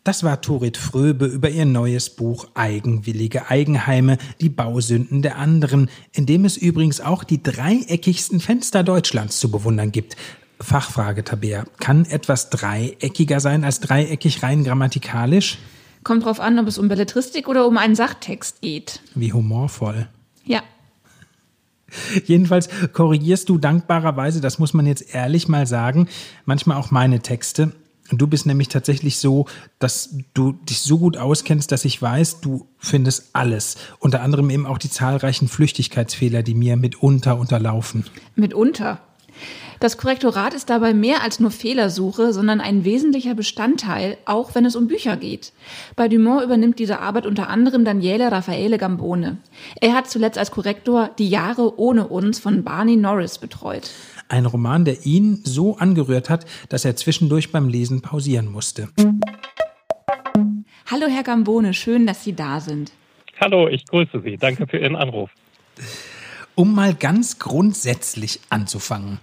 Das 0.04 0.22
war 0.22 0.42
Turit 0.42 0.76
Fröbe 0.76 1.24
über 1.24 1.48
ihr 1.48 1.64
neues 1.64 2.10
Buch 2.10 2.48
Eigenwillige 2.52 3.48
Eigenheime, 3.48 4.18
die 4.38 4.50
Bausünden 4.50 5.22
der 5.22 5.38
anderen, 5.38 5.88
in 6.12 6.26
dem 6.26 6.44
es 6.44 6.58
übrigens 6.58 7.00
auch 7.00 7.24
die 7.24 7.42
dreieckigsten 7.42 8.40
Fenster 8.40 8.82
Deutschlands 8.82 9.40
zu 9.40 9.50
bewundern 9.50 9.92
gibt. 9.92 10.16
Fachfrage, 10.60 11.24
Tabea. 11.24 11.64
Kann 11.80 12.04
etwas 12.04 12.50
dreieckiger 12.50 13.40
sein 13.40 13.64
als 13.64 13.80
dreieckig 13.80 14.42
rein 14.42 14.62
grammatikalisch? 14.62 15.58
Kommt 16.04 16.26
drauf 16.26 16.38
an, 16.38 16.58
ob 16.58 16.66
es 16.66 16.76
um 16.76 16.88
Belletristik 16.88 17.48
oder 17.48 17.66
um 17.66 17.78
einen 17.78 17.94
Sachtext 17.94 18.60
geht. 18.60 19.00
Wie 19.14 19.32
humorvoll. 19.32 20.06
Ja. 20.44 20.62
Jedenfalls 22.24 22.68
korrigierst 22.92 23.48
du 23.48 23.58
dankbarerweise, 23.58 24.40
das 24.40 24.58
muss 24.58 24.74
man 24.74 24.86
jetzt 24.86 25.14
ehrlich 25.14 25.48
mal 25.48 25.66
sagen, 25.66 26.08
manchmal 26.44 26.76
auch 26.76 26.90
meine 26.90 27.20
Texte. 27.20 27.72
Du 28.10 28.26
bist 28.26 28.44
nämlich 28.44 28.68
tatsächlich 28.68 29.18
so, 29.18 29.46
dass 29.78 30.14
du 30.34 30.52
dich 30.52 30.80
so 30.80 30.98
gut 30.98 31.16
auskennst, 31.16 31.72
dass 31.72 31.86
ich 31.86 32.00
weiß, 32.00 32.40
du 32.40 32.68
findest 32.78 33.30
alles. 33.32 33.76
Unter 33.98 34.20
anderem 34.20 34.50
eben 34.50 34.66
auch 34.66 34.76
die 34.76 34.90
zahlreichen 34.90 35.48
Flüchtigkeitsfehler, 35.48 36.42
die 36.42 36.54
mir 36.54 36.76
mitunter 36.76 37.38
unterlaufen. 37.38 38.04
Mitunter? 38.36 39.00
Das 39.80 39.98
Korrektorat 39.98 40.54
ist 40.54 40.70
dabei 40.70 40.94
mehr 40.94 41.22
als 41.22 41.40
nur 41.40 41.50
Fehlersuche, 41.50 42.32
sondern 42.32 42.60
ein 42.60 42.84
wesentlicher 42.84 43.34
Bestandteil, 43.34 44.16
auch 44.24 44.54
wenn 44.54 44.64
es 44.64 44.76
um 44.76 44.88
Bücher 44.88 45.16
geht. 45.16 45.52
Bei 45.96 46.08
Dumont 46.08 46.42
übernimmt 46.42 46.78
diese 46.78 47.00
Arbeit 47.00 47.26
unter 47.26 47.48
anderem 47.48 47.84
Daniele 47.84 48.32
Raffaele 48.32 48.78
Gambone. 48.78 49.38
Er 49.80 49.94
hat 49.94 50.08
zuletzt 50.08 50.38
als 50.38 50.50
Korrektor 50.50 51.10
Die 51.18 51.28
Jahre 51.28 51.78
ohne 51.78 52.08
uns 52.08 52.38
von 52.38 52.64
Barney 52.64 52.96
Norris 52.96 53.38
betreut. 53.38 53.90
Ein 54.28 54.46
Roman, 54.46 54.84
der 54.84 55.04
ihn 55.04 55.40
so 55.44 55.76
angerührt 55.76 56.30
hat, 56.30 56.46
dass 56.68 56.84
er 56.84 56.96
zwischendurch 56.96 57.52
beim 57.52 57.68
Lesen 57.68 58.00
pausieren 58.00 58.50
musste. 58.50 58.88
Hallo, 60.90 61.06
Herr 61.08 61.24
Gambone, 61.24 61.74
schön, 61.74 62.06
dass 62.06 62.24
Sie 62.24 62.34
da 62.34 62.60
sind. 62.60 62.92
Hallo, 63.40 63.68
ich 63.68 63.84
grüße 63.86 64.22
Sie. 64.22 64.36
Danke 64.36 64.66
für 64.66 64.78
Ihren 64.78 64.96
Anruf. 64.96 65.30
Um 66.56 66.74
mal 66.74 66.94
ganz 66.94 67.38
grundsätzlich 67.40 68.40
anzufangen. 68.48 69.18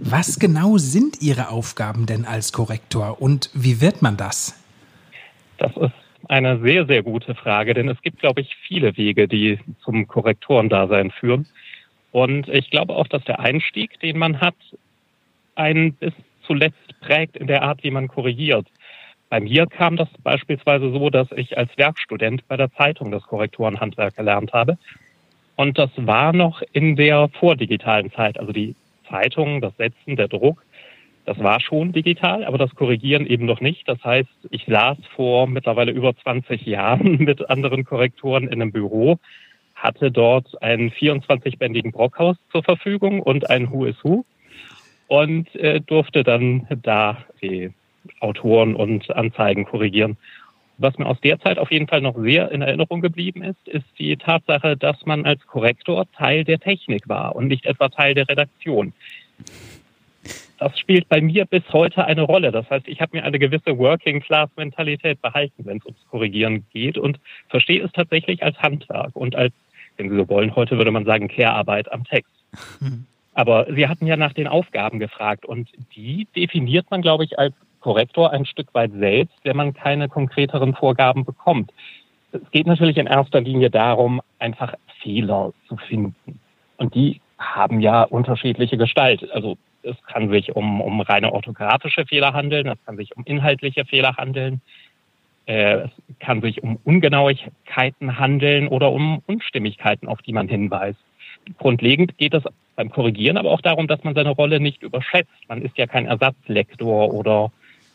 Was 0.00 0.38
genau 0.38 0.76
sind 0.76 1.22
Ihre 1.22 1.48
Aufgaben 1.48 2.04
denn 2.04 2.26
als 2.26 2.52
Korrektor 2.52 3.22
und 3.22 3.48
wie 3.54 3.80
wird 3.80 4.02
man 4.02 4.16
das? 4.16 4.62
Das 5.56 5.74
ist 5.76 5.92
eine 6.28 6.60
sehr, 6.60 6.86
sehr 6.86 7.02
gute 7.02 7.34
Frage, 7.34 7.74
denn 7.74 7.88
es 7.88 8.00
gibt, 8.02 8.18
glaube 8.18 8.42
ich, 8.42 8.54
viele 8.66 8.96
Wege, 8.96 9.28
die 9.28 9.58
zum 9.82 10.06
Korrektorendasein 10.06 11.10
führen. 11.10 11.46
Und 12.12 12.48
ich 12.48 12.70
glaube 12.70 12.94
auch, 12.94 13.08
dass 13.08 13.24
der 13.24 13.40
Einstieg, 13.40 13.98
den 14.00 14.18
man 14.18 14.40
hat, 14.40 14.54
einen 15.54 15.94
bis 15.94 16.12
zuletzt 16.46 17.00
prägt 17.00 17.36
in 17.36 17.46
der 17.46 17.62
Art, 17.62 17.82
wie 17.82 17.90
man 17.90 18.08
korrigiert. 18.08 18.66
Bei 19.30 19.40
mir 19.40 19.66
kam 19.66 19.96
das 19.96 20.08
beispielsweise 20.22 20.92
so, 20.92 21.10
dass 21.10 21.28
ich 21.32 21.56
als 21.56 21.76
Werkstudent 21.76 22.46
bei 22.46 22.56
der 22.56 22.72
Zeitung 22.74 23.10
das 23.10 23.22
Korrektorenhandwerk 23.24 24.16
gelernt 24.16 24.52
habe. 24.52 24.78
Und 25.56 25.78
das 25.78 25.90
war 25.96 26.32
noch 26.32 26.62
in 26.72 26.96
der 26.96 27.28
vordigitalen 27.28 28.12
Zeit. 28.12 28.38
Also 28.38 28.52
die 28.52 28.74
Zeitung, 29.08 29.60
das 29.60 29.76
Setzen, 29.76 30.16
der 30.16 30.28
Druck, 30.28 30.64
das 31.26 31.38
war 31.38 31.60
schon 31.60 31.92
digital, 31.92 32.44
aber 32.44 32.58
das 32.58 32.74
Korrigieren 32.74 33.26
eben 33.26 33.46
noch 33.46 33.60
nicht. 33.60 33.88
Das 33.88 34.02
heißt, 34.04 34.28
ich 34.50 34.66
saß 34.66 34.98
vor 35.16 35.46
mittlerweile 35.46 35.92
über 35.92 36.14
20 36.14 36.66
Jahren 36.66 37.16
mit 37.18 37.48
anderen 37.48 37.84
Korrektoren 37.84 38.44
in 38.44 38.60
einem 38.60 38.72
Büro 38.72 39.18
hatte 39.74 40.10
dort 40.10 40.62
einen 40.62 40.90
24-bändigen 40.90 41.92
Brockhaus 41.92 42.36
zur 42.50 42.62
Verfügung 42.62 43.20
und 43.20 43.50
ein 43.50 43.70
Who 43.70 43.84
is 43.84 43.96
Who 44.02 44.24
und 45.08 45.54
äh, 45.56 45.80
durfte 45.80 46.22
dann 46.24 46.66
da 46.82 47.18
die 47.42 47.70
Autoren 48.20 48.74
und 48.74 49.14
Anzeigen 49.14 49.64
korrigieren. 49.64 50.16
Was 50.78 50.98
mir 50.98 51.06
aus 51.06 51.20
der 51.20 51.38
Zeit 51.40 51.58
auf 51.58 51.70
jeden 51.70 51.86
Fall 51.86 52.00
noch 52.00 52.16
sehr 52.16 52.50
in 52.50 52.62
Erinnerung 52.62 53.00
geblieben 53.00 53.42
ist, 53.42 53.68
ist 53.68 53.86
die 53.98 54.16
Tatsache, 54.16 54.76
dass 54.76 55.06
man 55.06 55.24
als 55.24 55.46
Korrektor 55.46 56.10
Teil 56.12 56.44
der 56.44 56.58
Technik 56.58 57.08
war 57.08 57.36
und 57.36 57.46
nicht 57.46 57.64
etwa 57.64 57.88
Teil 57.88 58.14
der 58.14 58.28
Redaktion. 58.28 58.92
Das 60.58 60.78
spielt 60.78 61.08
bei 61.08 61.20
mir 61.20 61.44
bis 61.44 61.62
heute 61.72 62.04
eine 62.04 62.22
Rolle. 62.22 62.50
Das 62.50 62.68
heißt, 62.70 62.88
ich 62.88 63.00
habe 63.00 63.16
mir 63.16 63.24
eine 63.24 63.38
gewisse 63.38 63.76
Working-Class-Mentalität 63.76 65.20
behalten, 65.20 65.64
wenn 65.64 65.78
es 65.78 65.84
ums 65.84 66.00
Korrigieren 66.10 66.64
geht 66.72 66.96
und 66.96 67.20
verstehe 67.48 67.82
es 67.84 67.92
tatsächlich 67.92 68.42
als 68.42 68.56
Handwerk 68.58 69.14
und 69.14 69.36
als 69.36 69.52
wenn 69.96 70.10
Sie 70.10 70.16
so 70.16 70.28
wollen, 70.28 70.56
heute 70.56 70.76
würde 70.76 70.90
man 70.90 71.04
sagen 71.04 71.28
Care-Arbeit 71.28 71.92
am 71.92 72.04
Text. 72.04 72.32
Aber 73.34 73.66
Sie 73.74 73.88
hatten 73.88 74.06
ja 74.06 74.16
nach 74.16 74.32
den 74.32 74.48
Aufgaben 74.48 74.98
gefragt 74.98 75.44
und 75.44 75.68
die 75.94 76.26
definiert 76.36 76.90
man, 76.90 77.02
glaube 77.02 77.24
ich, 77.24 77.38
als 77.38 77.54
Korrektor 77.84 78.32
ein 78.32 78.46
Stück 78.46 78.72
weit 78.72 78.92
selbst, 78.92 79.36
wenn 79.42 79.58
man 79.58 79.74
keine 79.74 80.08
konkreteren 80.08 80.74
Vorgaben 80.74 81.26
bekommt. 81.26 81.70
Es 82.32 82.50
geht 82.50 82.66
natürlich 82.66 82.96
in 82.96 83.06
erster 83.06 83.42
Linie 83.42 83.68
darum, 83.68 84.22
einfach 84.38 84.72
Fehler 85.02 85.52
zu 85.68 85.76
finden. 85.76 86.40
Und 86.78 86.94
die 86.94 87.20
haben 87.38 87.80
ja 87.80 88.04
unterschiedliche 88.04 88.78
Gestalt. 88.78 89.30
Also 89.32 89.58
es 89.82 89.96
kann 90.06 90.30
sich 90.30 90.56
um, 90.56 90.80
um 90.80 91.02
reine 91.02 91.30
orthografische 91.30 92.06
Fehler 92.06 92.32
handeln, 92.32 92.68
es 92.68 92.82
kann 92.86 92.96
sich 92.96 93.14
um 93.18 93.24
inhaltliche 93.26 93.84
Fehler 93.84 94.16
handeln, 94.16 94.62
äh, 95.44 95.80
es 95.80 95.90
kann 96.20 96.40
sich 96.40 96.62
um 96.62 96.78
Ungenauigkeiten 96.84 98.18
handeln 98.18 98.66
oder 98.66 98.92
um 98.92 99.22
Unstimmigkeiten, 99.26 100.08
auf 100.08 100.22
die 100.22 100.32
man 100.32 100.48
hinweist. 100.48 101.00
Grundlegend 101.58 102.16
geht 102.16 102.32
es 102.32 102.44
beim 102.76 102.90
Korrigieren 102.90 103.36
aber 103.36 103.50
auch 103.50 103.60
darum, 103.60 103.88
dass 103.88 104.02
man 104.04 104.14
seine 104.14 104.30
Rolle 104.30 104.58
nicht 104.58 104.82
überschätzt. 104.82 105.30
Man 105.48 105.60
ist 105.60 105.76
ja 105.76 105.86
kein 105.86 106.06
Ersatzlektor 106.06 107.12
oder 107.12 107.52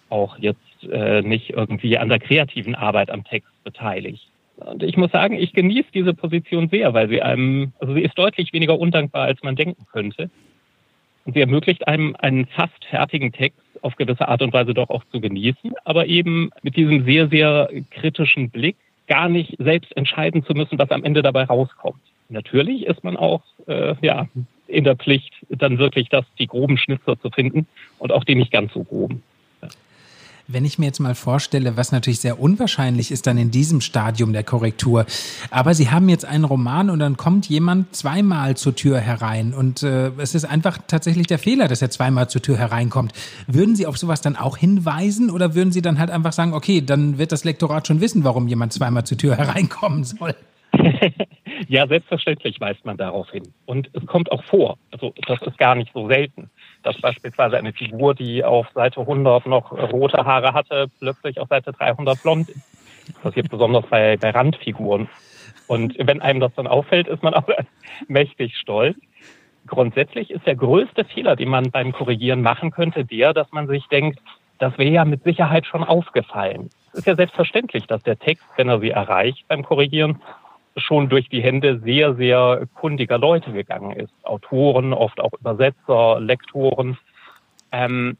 auch 0.09 0.37
jetzt 0.39 0.59
äh, 0.89 1.21
nicht 1.21 1.51
irgendwie 1.51 1.97
an 1.97 2.09
der 2.09 2.19
kreativen 2.19 2.75
Arbeit 2.75 3.09
am 3.09 3.23
Text 3.23 3.49
beteiligt. 3.63 4.27
Und 4.57 4.83
ich 4.83 4.97
muss 4.97 5.11
sagen, 5.11 5.35
ich 5.35 5.53
genieße 5.53 5.89
diese 5.93 6.13
Position 6.13 6.69
sehr, 6.69 6.93
weil 6.93 7.07
sie 7.09 7.21
einem, 7.21 7.71
also 7.79 7.93
sie 7.93 8.01
ist 8.01 8.17
deutlich 8.17 8.51
weniger 8.51 8.77
undankbar, 8.77 9.23
als 9.23 9.41
man 9.41 9.55
denken 9.55 9.85
könnte. 9.91 10.29
Und 11.25 11.33
sie 11.33 11.41
ermöglicht 11.41 11.87
einem 11.87 12.15
einen 12.19 12.45
fast 12.47 12.83
fertigen 12.85 13.31
Text 13.31 13.59
auf 13.81 13.95
gewisse 13.95 14.27
Art 14.27 14.41
und 14.41 14.53
Weise 14.53 14.73
doch 14.73 14.89
auch 14.89 15.03
zu 15.11 15.21
genießen, 15.21 15.73
aber 15.85 16.07
eben 16.07 16.49
mit 16.61 16.75
diesem 16.75 17.05
sehr, 17.05 17.29
sehr 17.29 17.69
kritischen 17.91 18.49
Blick 18.49 18.75
gar 19.07 19.29
nicht 19.29 19.55
selbst 19.59 19.95
entscheiden 19.95 20.43
zu 20.43 20.53
müssen, 20.53 20.77
was 20.77 20.91
am 20.91 21.03
Ende 21.03 21.21
dabei 21.21 21.43
rauskommt. 21.43 22.01
Natürlich 22.29 22.85
ist 22.85 23.03
man 23.03 23.17
auch 23.17 23.41
äh, 23.67 23.95
ja, 24.01 24.27
in 24.67 24.83
der 24.83 24.95
Pflicht, 24.95 25.33
dann 25.49 25.79
wirklich 25.79 26.09
das, 26.09 26.25
die 26.37 26.47
groben 26.47 26.77
Schnitzer 26.77 27.19
zu 27.19 27.31
finden 27.31 27.67
und 27.97 28.11
auch 28.11 28.23
die 28.23 28.35
nicht 28.35 28.51
ganz 28.51 28.71
so 28.73 28.83
groben. 28.83 29.23
Wenn 30.51 30.65
ich 30.65 30.79
mir 30.79 30.87
jetzt 30.87 30.99
mal 30.99 31.13
vorstelle, 31.13 31.77
was 31.77 31.91
natürlich 31.91 32.21
sehr 32.21 32.39
unwahrscheinlich 32.39 33.11
ist 33.11 33.27
dann 33.27 33.37
in 33.37 33.51
diesem 33.51 33.81
Stadium 33.81 34.33
der 34.33 34.43
Korrektur, 34.43 35.05
aber 35.51 35.75
Sie 35.75 35.91
haben 35.91 36.09
jetzt 36.09 36.25
einen 36.25 36.43
Roman 36.43 36.89
und 36.89 36.97
dann 36.97 37.17
kommt 37.17 37.47
jemand 37.47 37.95
zweimal 37.95 38.57
zur 38.57 38.75
Tür 38.75 38.99
herein 38.99 39.53
und 39.53 39.83
äh, 39.83 40.07
es 40.17 40.33
ist 40.33 40.45
einfach 40.45 40.79
tatsächlich 40.87 41.27
der 41.27 41.37
Fehler, 41.37 41.67
dass 41.67 41.83
er 41.83 41.91
zweimal 41.91 42.31
zur 42.31 42.41
Tür 42.41 42.57
hereinkommt. 42.57 43.13
Würden 43.45 43.75
Sie 43.75 43.85
auf 43.85 43.99
sowas 43.99 44.21
dann 44.21 44.35
auch 44.35 44.57
hinweisen 44.57 45.29
oder 45.29 45.53
würden 45.53 45.71
Sie 45.71 45.83
dann 45.83 45.99
halt 45.99 46.09
einfach 46.09 46.33
sagen, 46.33 46.55
okay, 46.55 46.81
dann 46.81 47.19
wird 47.19 47.31
das 47.31 47.43
Lektorat 47.43 47.85
schon 47.85 48.01
wissen, 48.01 48.23
warum 48.23 48.47
jemand 48.47 48.73
zweimal 48.73 49.03
zur 49.03 49.19
Tür 49.19 49.37
hereinkommen 49.37 50.03
soll? 50.03 50.33
ja, 51.67 51.85
selbstverständlich 51.85 52.59
weist 52.59 52.83
man 52.85 52.97
darauf 52.97 53.29
hin. 53.29 53.43
Und 53.67 53.91
es 53.93 54.03
kommt 54.07 54.31
auch 54.31 54.43
vor. 54.45 54.79
Also 54.89 55.13
das 55.27 55.39
ist 55.43 55.59
gar 55.59 55.75
nicht 55.75 55.91
so 55.93 56.07
selten 56.07 56.49
dass 56.83 56.99
beispielsweise 56.99 57.57
eine 57.57 57.73
Figur, 57.73 58.15
die 58.15 58.43
auf 58.43 58.67
Seite 58.73 59.01
100 59.01 59.45
noch 59.47 59.71
rote 59.71 60.25
Haare 60.25 60.53
hatte, 60.53 60.87
plötzlich 60.99 61.39
auf 61.39 61.49
Seite 61.49 61.73
300 61.73 62.21
blond 62.21 62.49
ist. 62.49 62.61
Das 63.07 63.21
passiert 63.21 63.49
besonders 63.49 63.85
bei, 63.87 64.17
bei 64.17 64.29
Randfiguren. 64.29 65.09
Und 65.67 65.95
wenn 65.99 66.21
einem 66.21 66.39
das 66.39 66.53
dann 66.55 66.67
auffällt, 66.67 67.07
ist 67.07 67.23
man 67.23 67.33
auch 67.33 67.47
mächtig 68.07 68.57
stolz. 68.57 68.97
Grundsätzlich 69.67 70.31
ist 70.31 70.45
der 70.47 70.55
größte 70.55 71.05
Fehler, 71.05 71.35
den 71.35 71.49
man 71.49 71.69
beim 71.69 71.91
Korrigieren 71.91 72.41
machen 72.41 72.71
könnte, 72.71 73.05
der, 73.05 73.33
dass 73.33 73.51
man 73.51 73.67
sich 73.67 73.85
denkt, 73.87 74.19
das 74.57 74.77
wäre 74.77 74.91
ja 74.91 75.05
mit 75.05 75.23
Sicherheit 75.23 75.65
schon 75.65 75.83
aufgefallen. 75.83 76.69
Es 76.91 76.99
ist 76.99 77.07
ja 77.07 77.15
selbstverständlich, 77.15 77.85
dass 77.87 78.01
der 78.03 78.17
Text, 78.17 78.45
wenn 78.57 78.67
er 78.67 78.79
sie 78.79 78.89
erreicht 78.89 79.47
beim 79.47 79.63
Korrigieren, 79.63 80.21
schon 80.77 81.09
durch 81.09 81.29
die 81.29 81.41
Hände 81.41 81.79
sehr, 81.83 82.15
sehr 82.15 82.67
kundiger 82.75 83.17
Leute 83.17 83.51
gegangen 83.51 83.91
ist. 83.91 84.13
Autoren, 84.23 84.93
oft 84.93 85.19
auch 85.19 85.33
Übersetzer, 85.39 86.19
Lektoren. 86.19 86.97
Ähm, 87.71 88.17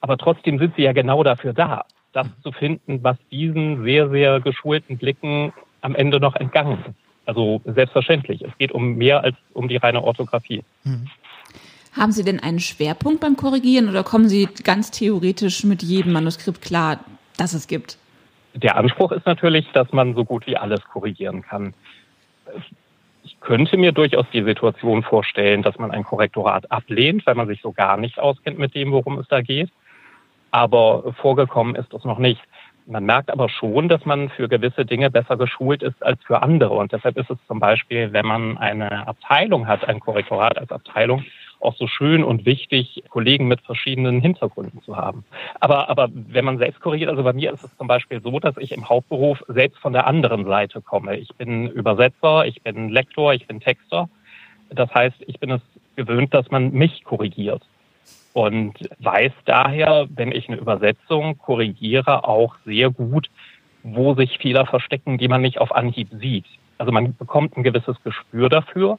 aber 0.00 0.16
trotzdem 0.16 0.58
sind 0.58 0.74
sie 0.76 0.82
ja 0.82 0.92
genau 0.92 1.22
dafür 1.22 1.52
da, 1.52 1.84
das 2.12 2.28
zu 2.42 2.52
finden, 2.52 3.02
was 3.02 3.16
diesen 3.30 3.82
sehr, 3.84 4.08
sehr 4.10 4.40
geschulten 4.40 4.98
Blicken 4.98 5.52
am 5.80 5.94
Ende 5.94 6.20
noch 6.20 6.36
entgangen 6.36 6.78
ist. 6.86 6.94
Also 7.26 7.60
selbstverständlich, 7.64 8.42
es 8.42 8.56
geht 8.58 8.72
um 8.72 8.94
mehr 8.94 9.22
als 9.22 9.36
um 9.52 9.68
die 9.68 9.76
reine 9.76 10.02
Orthographie. 10.02 10.62
Mhm. 10.84 11.08
Haben 11.92 12.12
Sie 12.12 12.22
denn 12.22 12.40
einen 12.40 12.60
Schwerpunkt 12.60 13.20
beim 13.20 13.36
Korrigieren 13.36 13.88
oder 13.88 14.04
kommen 14.04 14.28
Sie 14.28 14.48
ganz 14.64 14.90
theoretisch 14.90 15.64
mit 15.64 15.82
jedem 15.82 16.12
Manuskript 16.12 16.62
klar, 16.62 17.00
das 17.36 17.54
es 17.54 17.66
gibt? 17.66 17.98
Der 18.54 18.76
Anspruch 18.76 19.12
ist 19.12 19.26
natürlich, 19.26 19.70
dass 19.72 19.92
man 19.92 20.14
so 20.14 20.24
gut 20.24 20.46
wie 20.46 20.56
alles 20.56 20.82
korrigieren 20.84 21.42
kann. 21.42 21.74
Ich 23.24 23.38
könnte 23.40 23.76
mir 23.76 23.92
durchaus 23.92 24.26
die 24.32 24.42
Situation 24.42 25.02
vorstellen, 25.02 25.62
dass 25.62 25.78
man 25.78 25.90
ein 25.90 26.04
Korrektorat 26.04 26.70
ablehnt, 26.70 27.26
weil 27.26 27.34
man 27.34 27.46
sich 27.46 27.60
so 27.60 27.72
gar 27.72 27.96
nicht 27.96 28.18
auskennt 28.18 28.58
mit 28.58 28.74
dem, 28.74 28.90
worum 28.90 29.18
es 29.18 29.28
da 29.28 29.42
geht. 29.42 29.70
Aber 30.50 31.12
vorgekommen 31.20 31.74
ist 31.74 31.92
es 31.92 32.04
noch 32.04 32.18
nicht. 32.18 32.40
Man 32.86 33.04
merkt 33.04 33.30
aber 33.30 33.50
schon, 33.50 33.88
dass 33.88 34.06
man 34.06 34.30
für 34.30 34.48
gewisse 34.48 34.86
Dinge 34.86 35.10
besser 35.10 35.36
geschult 35.36 35.82
ist 35.82 36.02
als 36.02 36.18
für 36.24 36.42
andere. 36.42 36.72
Und 36.72 36.90
deshalb 36.92 37.18
ist 37.18 37.30
es 37.30 37.36
zum 37.46 37.60
Beispiel, 37.60 38.14
wenn 38.14 38.24
man 38.24 38.56
eine 38.56 39.06
Abteilung 39.06 39.66
hat, 39.68 39.86
ein 39.86 40.00
Korrektorat 40.00 40.56
als 40.56 40.72
Abteilung, 40.72 41.22
auch 41.60 41.76
so 41.76 41.86
schön 41.86 42.22
und 42.22 42.46
wichtig, 42.46 43.02
Kollegen 43.08 43.48
mit 43.48 43.60
verschiedenen 43.62 44.20
Hintergründen 44.20 44.82
zu 44.82 44.96
haben. 44.96 45.24
Aber, 45.60 45.88
aber 45.88 46.08
wenn 46.12 46.44
man 46.44 46.58
selbst 46.58 46.80
korrigiert, 46.80 47.10
also 47.10 47.22
bei 47.22 47.32
mir 47.32 47.52
ist 47.52 47.64
es 47.64 47.76
zum 47.76 47.88
Beispiel 47.88 48.20
so, 48.22 48.38
dass 48.38 48.56
ich 48.58 48.72
im 48.72 48.88
Hauptberuf 48.88 49.42
selbst 49.48 49.78
von 49.78 49.92
der 49.92 50.06
anderen 50.06 50.44
Seite 50.44 50.80
komme. 50.80 51.16
Ich 51.16 51.34
bin 51.34 51.68
Übersetzer, 51.68 52.46
ich 52.46 52.62
bin 52.62 52.88
Lektor, 52.90 53.34
ich 53.34 53.46
bin 53.46 53.60
Texter. 53.60 54.08
Das 54.70 54.92
heißt, 54.94 55.16
ich 55.26 55.40
bin 55.40 55.50
es 55.50 55.62
gewöhnt, 55.96 56.32
dass 56.34 56.50
man 56.50 56.72
mich 56.72 57.04
korrigiert. 57.04 57.62
Und 58.34 58.74
weiß 59.00 59.32
daher, 59.46 60.06
wenn 60.10 60.30
ich 60.30 60.48
eine 60.48 60.58
Übersetzung 60.58 61.38
korrigiere, 61.38 62.28
auch 62.28 62.54
sehr 62.64 62.90
gut, 62.90 63.28
wo 63.82 64.14
sich 64.14 64.38
Fehler 64.38 64.66
verstecken, 64.66 65.18
die 65.18 65.28
man 65.28 65.40
nicht 65.40 65.58
auf 65.58 65.74
Anhieb 65.74 66.08
sieht. 66.20 66.44
Also 66.76 66.92
man 66.92 67.16
bekommt 67.16 67.56
ein 67.56 67.64
gewisses 67.64 67.96
Gespür 68.04 68.48
dafür 68.48 68.98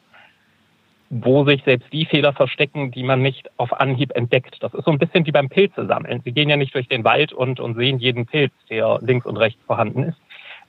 wo 1.09 1.43
sich 1.43 1.63
selbst 1.63 1.91
die 1.91 2.05
Fehler 2.05 2.33
verstecken, 2.33 2.91
die 2.91 3.03
man 3.03 3.21
nicht 3.21 3.49
auf 3.57 3.79
Anhieb 3.79 4.15
entdeckt. 4.15 4.57
Das 4.61 4.73
ist 4.73 4.85
so 4.85 4.91
ein 4.91 4.99
bisschen 4.99 5.25
wie 5.25 5.31
beim 5.31 5.49
Pilze 5.49 5.87
sammeln. 5.87 6.21
Sie 6.23 6.31
gehen 6.31 6.49
ja 6.49 6.57
nicht 6.57 6.75
durch 6.75 6.87
den 6.87 7.03
Wald 7.03 7.33
und, 7.33 7.59
und 7.59 7.75
sehen 7.75 7.97
jeden 7.97 8.27
Pilz, 8.27 8.53
der 8.69 8.99
links 9.01 9.25
und 9.25 9.37
rechts 9.37 9.61
vorhanden 9.65 10.03
ist, 10.03 10.19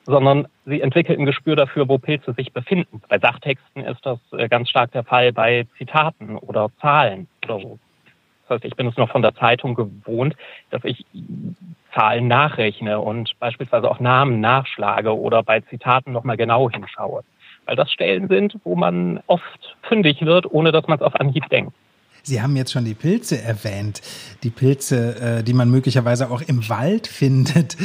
sondern 0.05 0.49
sie 0.65 0.81
entwickeln 0.81 1.21
ein 1.21 1.27
Gespür 1.27 1.57
dafür, 1.57 1.89
wo 1.89 1.99
Pilze 1.99 2.33
sich 2.33 2.53
befinden. 2.53 3.03
Bei 3.09 3.19
Sachtexten 3.19 3.85
ist 3.85 4.05
das 4.05 4.19
äh, 4.33 4.49
ganz 4.49 4.71
stark 4.71 4.93
der 4.93 5.05
Fall 5.05 5.33
bei 5.33 5.67
Zitaten 5.77 6.37
oder 6.37 6.71
Zahlen 6.81 7.29
oder 7.45 7.61
so. 7.61 7.79
Das 8.49 8.57
heißt, 8.57 8.65
ich 8.65 8.77
bin 8.77 8.87
es 8.87 8.97
noch 8.97 9.11
von 9.11 9.23
der 9.23 9.35
Zeitung 9.35 9.75
gewohnt, 9.75 10.35
dass 10.71 10.83
ich 10.85 11.05
Zahlen 11.95 12.29
nachrechne 12.29 12.99
und 12.99 13.39
beispielsweise 13.39 13.91
auch 13.91 14.01
Namen 14.01 14.41
nachschlage 14.41 15.17
oder 15.17 15.43
bei 15.43 15.61
Zitaten 15.61 16.13
nochmal 16.13 16.37
genau 16.37 16.71
hinschaue 16.71 17.25
weil 17.71 17.77
das 17.77 17.93
Stellen 17.93 18.27
sind, 18.27 18.57
wo 18.65 18.75
man 18.75 19.21
oft 19.29 19.77
fündig 19.83 20.23
wird, 20.23 20.53
ohne 20.53 20.73
dass 20.73 20.89
man 20.89 20.99
es 20.99 21.05
auf 21.05 21.15
Anhieb 21.15 21.49
denkt. 21.51 21.73
Sie 22.25 22.43
haben 22.43 22.57
jetzt 22.57 22.73
schon 22.73 22.85
die 22.85 22.95
Pilze 22.95 23.41
erwähnt, 23.41 24.03
die 24.43 24.51
Pilze, 24.51 25.39
äh, 25.39 25.43
die 25.45 25.55
man 25.55 25.71
möglicherweise 25.71 26.31
auch 26.31 26.43
im 26.43 26.69
Wald 26.69 27.07
findet. 27.07 27.77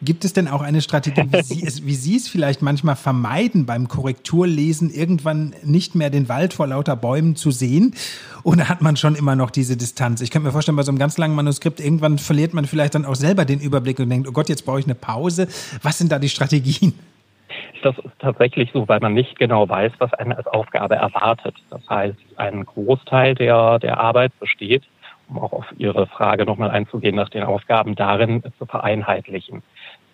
Gibt 0.00 0.24
es 0.24 0.32
denn 0.32 0.46
auch 0.46 0.62
eine 0.62 0.80
Strategie, 0.80 1.24
wie 1.28 1.42
Sie, 1.42 1.66
es, 1.66 1.84
wie 1.84 1.94
Sie 1.94 2.16
es 2.16 2.28
vielleicht 2.28 2.62
manchmal 2.62 2.94
vermeiden, 2.94 3.66
beim 3.66 3.88
Korrekturlesen 3.88 4.90
irgendwann 4.90 5.54
nicht 5.64 5.96
mehr 5.96 6.08
den 6.08 6.28
Wald 6.28 6.54
vor 6.54 6.68
lauter 6.68 6.94
Bäumen 6.94 7.34
zu 7.34 7.50
sehen? 7.50 7.94
Oder 8.44 8.68
hat 8.68 8.80
man 8.80 8.96
schon 8.96 9.16
immer 9.16 9.34
noch 9.34 9.50
diese 9.50 9.76
Distanz? 9.76 10.20
Ich 10.20 10.30
könnte 10.30 10.46
mir 10.46 10.52
vorstellen, 10.52 10.76
bei 10.76 10.84
so 10.84 10.92
einem 10.92 10.98
ganz 11.00 11.18
langen 11.18 11.34
Manuskript, 11.34 11.80
irgendwann 11.80 12.16
verliert 12.18 12.54
man 12.54 12.64
vielleicht 12.64 12.94
dann 12.94 13.04
auch 13.04 13.16
selber 13.16 13.44
den 13.44 13.60
Überblick 13.60 13.98
und 13.98 14.08
denkt, 14.08 14.28
oh 14.28 14.32
Gott, 14.32 14.48
jetzt 14.48 14.64
brauche 14.64 14.78
ich 14.78 14.86
eine 14.86 14.94
Pause. 14.94 15.48
Was 15.82 15.98
sind 15.98 16.12
da 16.12 16.20
die 16.20 16.28
Strategien? 16.28 16.94
Das 17.84 17.98
ist 17.98 18.18
tatsächlich 18.18 18.70
so, 18.72 18.88
weil 18.88 19.00
man 19.00 19.14
nicht 19.14 19.38
genau 19.38 19.68
weiß, 19.68 19.92
was 19.98 20.12
einen 20.14 20.32
als 20.32 20.46
Aufgabe 20.46 20.96
erwartet. 20.96 21.54
Das 21.70 21.88
heißt, 21.88 22.18
ein 22.36 22.64
Großteil 22.64 23.34
der, 23.34 23.78
der 23.78 23.98
Arbeit 23.98 24.32
besteht, 24.38 24.82
um 25.28 25.38
auch 25.38 25.52
auf 25.52 25.66
Ihre 25.78 26.06
Frage 26.06 26.44
nochmal 26.44 26.70
einzugehen, 26.70 27.16
nach 27.16 27.28
den 27.28 27.44
Aufgaben 27.44 27.94
darin 27.94 28.42
zu 28.58 28.66
vereinheitlichen. 28.66 29.62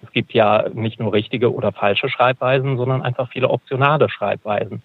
Es 0.02 0.12
gibt 0.12 0.32
ja 0.32 0.68
nicht 0.72 1.00
nur 1.00 1.12
richtige 1.12 1.52
oder 1.52 1.72
falsche 1.72 2.08
Schreibweisen, 2.08 2.76
sondern 2.76 3.02
einfach 3.02 3.30
viele 3.30 3.48
optionale 3.48 4.08
Schreibweisen. 4.08 4.82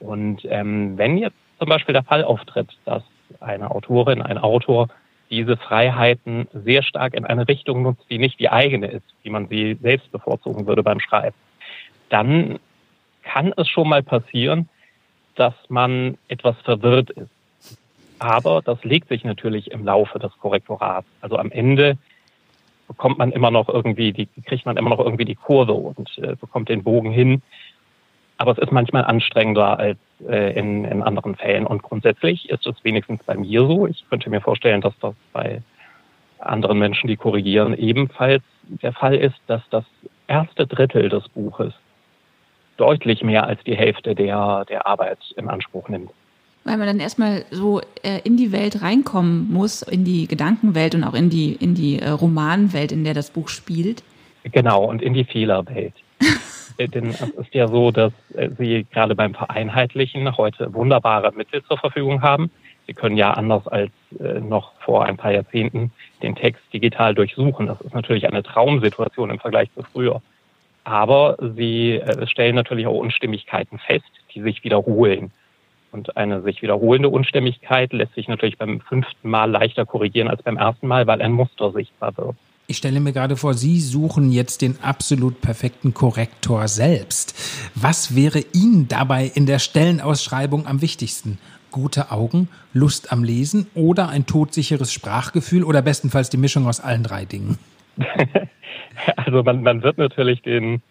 Und 0.00 0.44
ähm, 0.44 0.96
wenn 0.98 1.18
jetzt 1.18 1.36
zum 1.58 1.68
Beispiel 1.68 1.92
der 1.92 2.04
Fall 2.04 2.24
auftritt, 2.24 2.68
dass 2.84 3.02
eine 3.40 3.70
Autorin, 3.70 4.22
ein 4.22 4.38
Autor 4.38 4.88
diese 5.30 5.56
Freiheiten 5.56 6.48
sehr 6.52 6.82
stark 6.82 7.14
in 7.14 7.24
eine 7.24 7.46
Richtung 7.46 7.82
nutzt, 7.82 8.04
die 8.10 8.18
nicht 8.18 8.40
die 8.40 8.48
eigene 8.48 8.86
ist, 8.86 9.04
wie 9.22 9.30
man 9.30 9.48
sie 9.48 9.76
selbst 9.82 10.10
bevorzugen 10.10 10.66
würde 10.66 10.82
beim 10.82 11.00
Schreiben, 11.00 11.36
dann 12.08 12.58
kann 13.22 13.52
es 13.56 13.68
schon 13.68 13.88
mal 13.88 14.02
passieren, 14.02 14.68
dass 15.34 15.54
man 15.68 16.18
etwas 16.28 16.56
verwirrt 16.62 17.10
ist. 17.10 17.30
Aber 18.18 18.62
das 18.62 18.82
legt 18.82 19.08
sich 19.08 19.24
natürlich 19.24 19.70
im 19.70 19.84
Laufe 19.84 20.18
des 20.18 20.32
Korrektorats. 20.38 21.06
Also 21.20 21.36
am 21.38 21.52
Ende 21.52 21.96
bekommt 22.88 23.18
man 23.18 23.30
immer 23.30 23.50
noch 23.50 23.68
irgendwie 23.68 24.12
die, 24.12 24.26
kriegt 24.44 24.66
man 24.66 24.76
immer 24.76 24.90
noch 24.90 24.98
irgendwie 24.98 25.24
die 25.24 25.36
Kurve 25.36 25.74
und 25.74 26.18
äh, 26.18 26.34
bekommt 26.34 26.68
den 26.68 26.82
Bogen 26.82 27.12
hin. 27.12 27.42
Aber 28.38 28.52
es 28.52 28.58
ist 28.58 28.72
manchmal 28.72 29.04
anstrengender 29.04 29.78
als 29.78 29.98
äh, 30.26 30.58
in, 30.58 30.84
in 30.84 31.02
anderen 31.02 31.36
Fällen. 31.36 31.66
Und 31.66 31.82
grundsätzlich 31.82 32.48
ist 32.48 32.66
es 32.66 32.82
wenigstens 32.82 33.22
bei 33.24 33.36
mir 33.36 33.60
so. 33.60 33.86
Ich 33.86 34.04
könnte 34.08 34.30
mir 34.30 34.40
vorstellen, 34.40 34.80
dass 34.80 34.98
das 35.00 35.14
bei 35.32 35.62
anderen 36.38 36.78
Menschen, 36.78 37.08
die 37.08 37.16
korrigieren, 37.16 37.76
ebenfalls 37.76 38.42
der 38.62 38.92
Fall 38.92 39.16
ist, 39.16 39.38
dass 39.46 39.62
das 39.70 39.84
erste 40.26 40.66
Drittel 40.66 41.08
des 41.08 41.28
Buches 41.28 41.74
deutlich 42.78 43.22
mehr 43.22 43.46
als 43.46 43.62
die 43.64 43.76
Hälfte 43.76 44.14
der, 44.14 44.64
der 44.68 44.86
Arbeit 44.86 45.18
in 45.36 45.48
Anspruch 45.48 45.88
nimmt. 45.88 46.10
Weil 46.64 46.76
man 46.76 46.86
dann 46.86 47.00
erstmal 47.00 47.44
so 47.50 47.80
äh, 48.02 48.20
in 48.24 48.36
die 48.36 48.52
Welt 48.52 48.82
reinkommen 48.82 49.50
muss, 49.52 49.82
in 49.82 50.04
die 50.04 50.26
Gedankenwelt 50.26 50.94
und 50.94 51.04
auch 51.04 51.14
in 51.14 51.30
die, 51.30 51.52
in 51.52 51.74
die 51.74 51.98
äh, 51.98 52.10
Romanwelt, 52.10 52.92
in 52.92 53.04
der 53.04 53.14
das 53.14 53.30
Buch 53.30 53.48
spielt. 53.48 54.02
Genau, 54.44 54.84
und 54.84 55.02
in 55.02 55.14
die 55.14 55.24
Fehlerwelt. 55.24 55.94
Denn 56.78 57.08
es 57.08 57.20
ist 57.22 57.54
ja 57.54 57.68
so, 57.68 57.90
dass 57.90 58.12
äh, 58.34 58.50
Sie 58.58 58.86
gerade 58.92 59.14
beim 59.14 59.34
Vereinheitlichen 59.34 60.36
heute 60.36 60.72
wunderbare 60.74 61.32
Mittel 61.32 61.62
zur 61.64 61.78
Verfügung 61.78 62.22
haben. 62.22 62.50
Sie 62.86 62.94
können 62.94 63.16
ja 63.16 63.32
anders 63.32 63.66
als 63.68 63.90
noch 64.40 64.72
vor 64.80 65.04
ein 65.04 65.18
paar 65.18 65.32
Jahrzehnten 65.32 65.92
den 66.22 66.34
Text 66.34 66.62
digital 66.72 67.14
durchsuchen. 67.14 67.66
Das 67.66 67.78
ist 67.82 67.94
natürlich 67.94 68.26
eine 68.26 68.42
Traumsituation 68.42 69.28
im 69.28 69.38
Vergleich 69.38 69.68
zu 69.74 69.82
früher. 69.82 70.22
Aber 70.84 71.36
Sie 71.56 72.00
stellen 72.26 72.54
natürlich 72.54 72.86
auch 72.86 72.98
Unstimmigkeiten 72.98 73.78
fest, 73.78 74.10
die 74.34 74.42
sich 74.42 74.64
wiederholen. 74.64 75.30
Und 75.90 76.16
eine 76.16 76.42
sich 76.42 76.60
wiederholende 76.62 77.08
Unstimmigkeit 77.08 77.92
lässt 77.92 78.14
sich 78.14 78.28
natürlich 78.28 78.58
beim 78.58 78.80
fünften 78.80 79.28
Mal 79.28 79.50
leichter 79.50 79.86
korrigieren 79.86 80.28
als 80.28 80.42
beim 80.42 80.56
ersten 80.56 80.86
Mal, 80.86 81.06
weil 81.06 81.22
ein 81.22 81.32
Muster 81.32 81.72
sichtbar 81.72 82.16
wird. 82.16 82.36
Ich 82.70 82.76
stelle 82.76 83.00
mir 83.00 83.14
gerade 83.14 83.38
vor, 83.38 83.54
Sie 83.54 83.80
suchen 83.80 84.30
jetzt 84.30 84.60
den 84.60 84.78
absolut 84.82 85.40
perfekten 85.40 85.94
Korrektor 85.94 86.68
selbst. 86.68 87.34
Was 87.74 88.14
wäre 88.14 88.44
Ihnen 88.52 88.88
dabei 88.88 89.30
in 89.34 89.46
der 89.46 89.58
Stellenausschreibung 89.58 90.66
am 90.66 90.82
wichtigsten? 90.82 91.38
Gute 91.70 92.10
Augen, 92.10 92.50
Lust 92.74 93.10
am 93.10 93.24
Lesen 93.24 93.68
oder 93.74 94.10
ein 94.10 94.26
todsicheres 94.26 94.92
Sprachgefühl 94.92 95.64
oder 95.64 95.80
bestenfalls 95.80 96.28
die 96.28 96.36
Mischung 96.36 96.66
aus 96.66 96.80
allen 96.80 97.02
drei 97.02 97.24
Dingen? 97.24 97.58
Also 99.16 99.42
man, 99.42 99.62
man 99.62 99.82
wird 99.82 99.98
natürlich 99.98 100.42
den, 100.42 100.82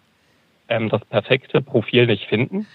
ähm, 0.70 0.90
das 0.90 1.04
perfekte 1.06 1.62
Profil 1.62 2.08
nicht 2.08 2.28
finden. 2.28 2.68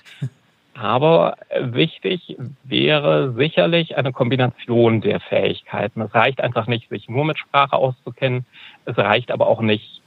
Aber 0.75 1.37
wichtig 1.61 2.37
wäre 2.65 3.35
sicherlich 3.35 3.97
eine 3.97 4.13
Kombination 4.13 5.03
der 5.03 5.21
Fähigkeiten. 5.21 6.01
Es 6.01 6.15
reicht 6.15 6.41
einfach 6.41 6.67
nicht, 6.67 6.89
sich 6.89 7.09
nur 7.09 7.27
mit 7.27 7.39
Sprache 7.39 7.77
auszukennen. 7.77 8.47
Es 8.87 8.97
reicht 8.97 9.31
aber 9.31 9.49
auch 9.49 9.61
nicht, 9.61 10.01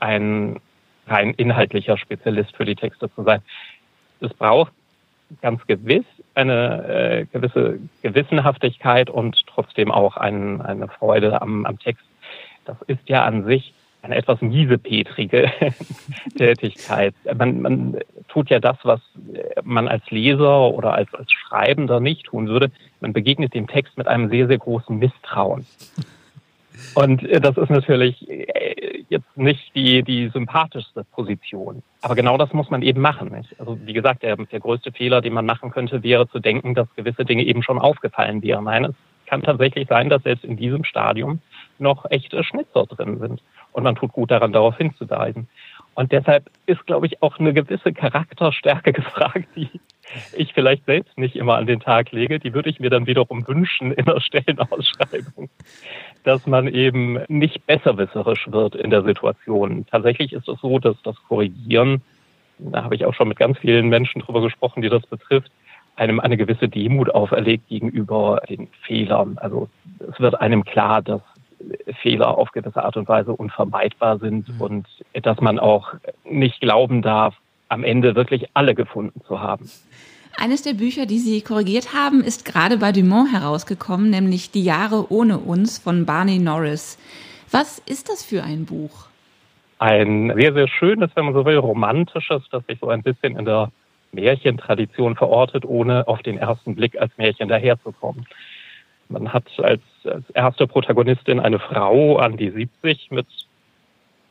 ein 0.00 0.60
rein 1.06 1.34
inhaltlicher 1.34 1.96
Spezialist 1.96 2.54
für 2.56 2.64
die 2.64 2.76
Texte 2.76 3.12
zu 3.14 3.22
sein. 3.22 3.42
Es 4.20 4.32
braucht 4.34 4.72
ganz 5.40 5.64
gewiss 5.66 6.04
eine 6.34 6.84
äh, 6.88 7.24
gewisse 7.26 7.78
Gewissenhaftigkeit 8.02 9.10
und 9.10 9.44
trotzdem 9.46 9.90
auch 9.90 10.16
ein, 10.16 10.60
eine 10.62 10.88
Freude 10.88 11.40
am, 11.42 11.66
am 11.66 11.78
Text. 11.78 12.04
Das 12.64 12.76
ist 12.82 13.08
ja 13.08 13.24
an 13.24 13.44
sich 13.44 13.72
eine 14.08 14.16
etwas 14.16 14.40
miesepetrige 14.40 15.50
Tätigkeit. 16.36 17.14
Man, 17.36 17.60
man 17.60 17.96
tut 18.28 18.50
ja 18.50 18.58
das, 18.58 18.76
was 18.82 19.00
man 19.62 19.88
als 19.88 20.10
Leser 20.10 20.70
oder 20.70 20.94
als, 20.94 21.12
als 21.14 21.30
Schreibender 21.32 22.00
nicht 22.00 22.24
tun 22.24 22.48
würde. 22.48 22.70
Man 23.00 23.12
begegnet 23.12 23.54
dem 23.54 23.66
Text 23.66 23.96
mit 23.96 24.08
einem 24.08 24.28
sehr, 24.28 24.46
sehr 24.46 24.58
großen 24.58 24.98
Misstrauen. 24.98 25.66
Und 26.94 27.24
äh, 27.24 27.40
das 27.40 27.56
ist 27.56 27.70
natürlich 27.70 28.28
äh, 28.28 29.04
jetzt 29.08 29.36
nicht 29.36 29.74
die, 29.74 30.02
die 30.02 30.28
sympathischste 30.28 31.04
Position. 31.12 31.82
Aber 32.02 32.14
genau 32.14 32.36
das 32.38 32.52
muss 32.52 32.70
man 32.70 32.82
eben 32.82 33.00
machen. 33.00 33.30
Nicht? 33.32 33.58
Also 33.58 33.78
wie 33.84 33.92
gesagt, 33.92 34.22
der, 34.22 34.36
der 34.36 34.60
größte 34.60 34.92
Fehler, 34.92 35.20
den 35.20 35.32
man 35.32 35.46
machen 35.46 35.70
könnte, 35.70 36.02
wäre 36.02 36.28
zu 36.28 36.38
denken, 36.38 36.74
dass 36.74 36.86
gewisse 36.96 37.24
Dinge 37.24 37.42
eben 37.44 37.62
schon 37.62 37.78
aufgefallen 37.78 38.42
wären. 38.42 38.64
Nein, 38.64 38.84
es 38.84 38.94
kann 39.26 39.42
tatsächlich 39.42 39.88
sein, 39.88 40.08
dass 40.08 40.22
selbst 40.22 40.44
in 40.44 40.56
diesem 40.56 40.84
Stadium 40.84 41.40
noch 41.78 42.10
echte 42.10 42.42
Schnitzer 42.44 42.86
drin 42.86 43.18
sind. 43.18 43.42
Und 43.78 43.84
man 43.84 43.94
tut 43.94 44.10
gut 44.10 44.32
daran, 44.32 44.52
darauf 44.52 44.76
hinzuweisen. 44.76 45.46
Und 45.94 46.10
deshalb 46.10 46.50
ist, 46.66 46.84
glaube 46.86 47.06
ich, 47.06 47.22
auch 47.22 47.38
eine 47.38 47.54
gewisse 47.54 47.92
Charakterstärke 47.92 48.92
gefragt, 48.92 49.46
die 49.54 49.70
ich 50.36 50.52
vielleicht 50.52 50.84
selbst 50.86 51.16
nicht 51.16 51.36
immer 51.36 51.54
an 51.54 51.66
den 51.66 51.78
Tag 51.78 52.10
lege. 52.10 52.40
Die 52.40 52.54
würde 52.54 52.70
ich 52.70 52.80
mir 52.80 52.90
dann 52.90 53.06
wiederum 53.06 53.46
wünschen 53.46 53.92
in 53.92 54.04
der 54.04 54.18
Stellenausschreibung, 54.18 55.48
dass 56.24 56.44
man 56.48 56.66
eben 56.66 57.20
nicht 57.28 57.64
besserwisserisch 57.68 58.50
wird 58.50 58.74
in 58.74 58.90
der 58.90 59.04
Situation. 59.04 59.86
Tatsächlich 59.86 60.32
ist 60.32 60.48
es 60.48 60.60
so, 60.60 60.80
dass 60.80 61.00
das 61.04 61.14
Korrigieren, 61.28 62.02
da 62.58 62.82
habe 62.82 62.96
ich 62.96 63.04
auch 63.04 63.14
schon 63.14 63.28
mit 63.28 63.38
ganz 63.38 63.58
vielen 63.58 63.88
Menschen 63.88 64.22
drüber 64.22 64.40
gesprochen, 64.40 64.82
die 64.82 64.88
das 64.88 65.06
betrifft, 65.06 65.52
einem 65.94 66.18
eine 66.18 66.36
gewisse 66.36 66.68
Demut 66.68 67.10
auferlegt 67.14 67.68
gegenüber 67.68 68.42
den 68.48 68.66
Fehlern. 68.82 69.38
Also 69.38 69.68
es 70.00 70.18
wird 70.18 70.40
einem 70.40 70.64
klar, 70.64 71.00
dass 71.00 71.22
Fehler 72.02 72.36
auf 72.36 72.52
gewisse 72.52 72.84
Art 72.84 72.96
und 72.96 73.08
Weise 73.08 73.32
unvermeidbar 73.32 74.18
sind 74.18 74.48
mhm. 74.48 74.60
und 74.60 74.86
dass 75.22 75.40
man 75.40 75.58
auch 75.58 75.94
nicht 76.24 76.60
glauben 76.60 77.02
darf, 77.02 77.34
am 77.68 77.84
Ende 77.84 78.14
wirklich 78.14 78.46
alle 78.54 78.74
gefunden 78.74 79.20
zu 79.26 79.40
haben. 79.40 79.70
Eines 80.40 80.62
der 80.62 80.74
Bücher, 80.74 81.04
die 81.06 81.18
Sie 81.18 81.42
korrigiert 81.42 81.94
haben, 81.94 82.22
ist 82.22 82.44
gerade 82.44 82.78
bei 82.78 82.92
Dumont 82.92 83.32
herausgekommen, 83.32 84.10
nämlich 84.10 84.50
Die 84.52 84.62
Jahre 84.62 85.10
ohne 85.12 85.38
uns 85.38 85.78
von 85.78 86.06
Barney 86.06 86.38
Norris. 86.38 86.96
Was 87.50 87.78
ist 87.80 88.08
das 88.08 88.24
für 88.24 88.44
ein 88.44 88.64
Buch? 88.64 89.08
Ein 89.78 90.32
sehr, 90.36 90.52
sehr 90.52 90.68
schönes, 90.68 91.10
wenn 91.14 91.24
man 91.24 91.34
so 91.34 91.44
will, 91.44 91.56
romantisches, 91.56 92.42
das 92.50 92.64
sich 92.66 92.78
so 92.80 92.88
ein 92.88 93.02
bisschen 93.02 93.36
in 93.36 93.44
der 93.44 93.70
Märchentradition 94.12 95.16
verortet, 95.16 95.64
ohne 95.64 96.06
auf 96.06 96.22
den 96.22 96.38
ersten 96.38 96.74
Blick 96.74 97.00
als 97.00 97.10
Märchen 97.16 97.48
daherzukommen. 97.48 98.26
Man 99.08 99.32
hat 99.32 99.44
als, 99.58 99.80
als 100.04 100.28
erste 100.30 100.66
Protagonistin 100.66 101.40
eine 101.40 101.58
Frau 101.58 102.18
an 102.18 102.36
die 102.36 102.50
70 102.50 103.10
mit 103.10 103.26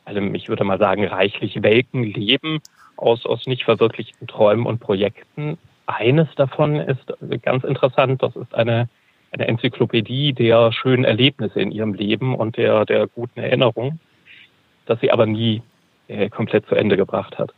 einem, 0.04 0.34
ich 0.34 0.48
würde 0.48 0.64
mal 0.64 0.78
sagen, 0.78 1.04
reichlich 1.06 1.62
welken 1.62 2.04
Leben 2.04 2.60
aus, 2.96 3.26
aus 3.26 3.46
nicht 3.46 3.64
verwirklichten 3.64 4.26
Träumen 4.26 4.66
und 4.66 4.80
Projekten. 4.80 5.58
Eines 5.86 6.28
davon 6.36 6.76
ist 6.76 7.12
ganz 7.42 7.64
interessant, 7.64 8.22
das 8.22 8.36
ist 8.36 8.54
eine, 8.54 8.88
eine 9.32 9.48
Enzyklopädie 9.48 10.32
der 10.32 10.72
schönen 10.72 11.04
Erlebnisse 11.04 11.60
in 11.60 11.70
ihrem 11.70 11.94
Leben 11.94 12.34
und 12.34 12.56
der, 12.56 12.84
der 12.84 13.06
guten 13.06 13.40
Erinnerungen, 13.40 14.00
das 14.86 15.00
sie 15.00 15.10
aber 15.10 15.26
nie 15.26 15.62
äh, 16.08 16.28
komplett 16.28 16.66
zu 16.66 16.74
Ende 16.74 16.96
gebracht 16.96 17.38
hat. 17.38 17.52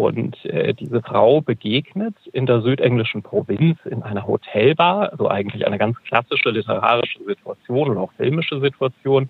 Und 0.00 0.42
äh, 0.46 0.72
diese 0.72 1.02
Frau 1.02 1.42
begegnet 1.42 2.14
in 2.32 2.46
der 2.46 2.62
südenglischen 2.62 3.22
Provinz 3.22 3.78
in 3.84 4.02
einer 4.02 4.26
Hotelbar, 4.26 5.12
also 5.12 5.28
eigentlich 5.28 5.66
eine 5.66 5.76
ganz 5.76 6.02
klassische 6.04 6.48
literarische 6.48 7.22
Situation 7.22 7.90
und 7.90 7.98
auch 7.98 8.10
filmische 8.16 8.60
Situation, 8.60 9.28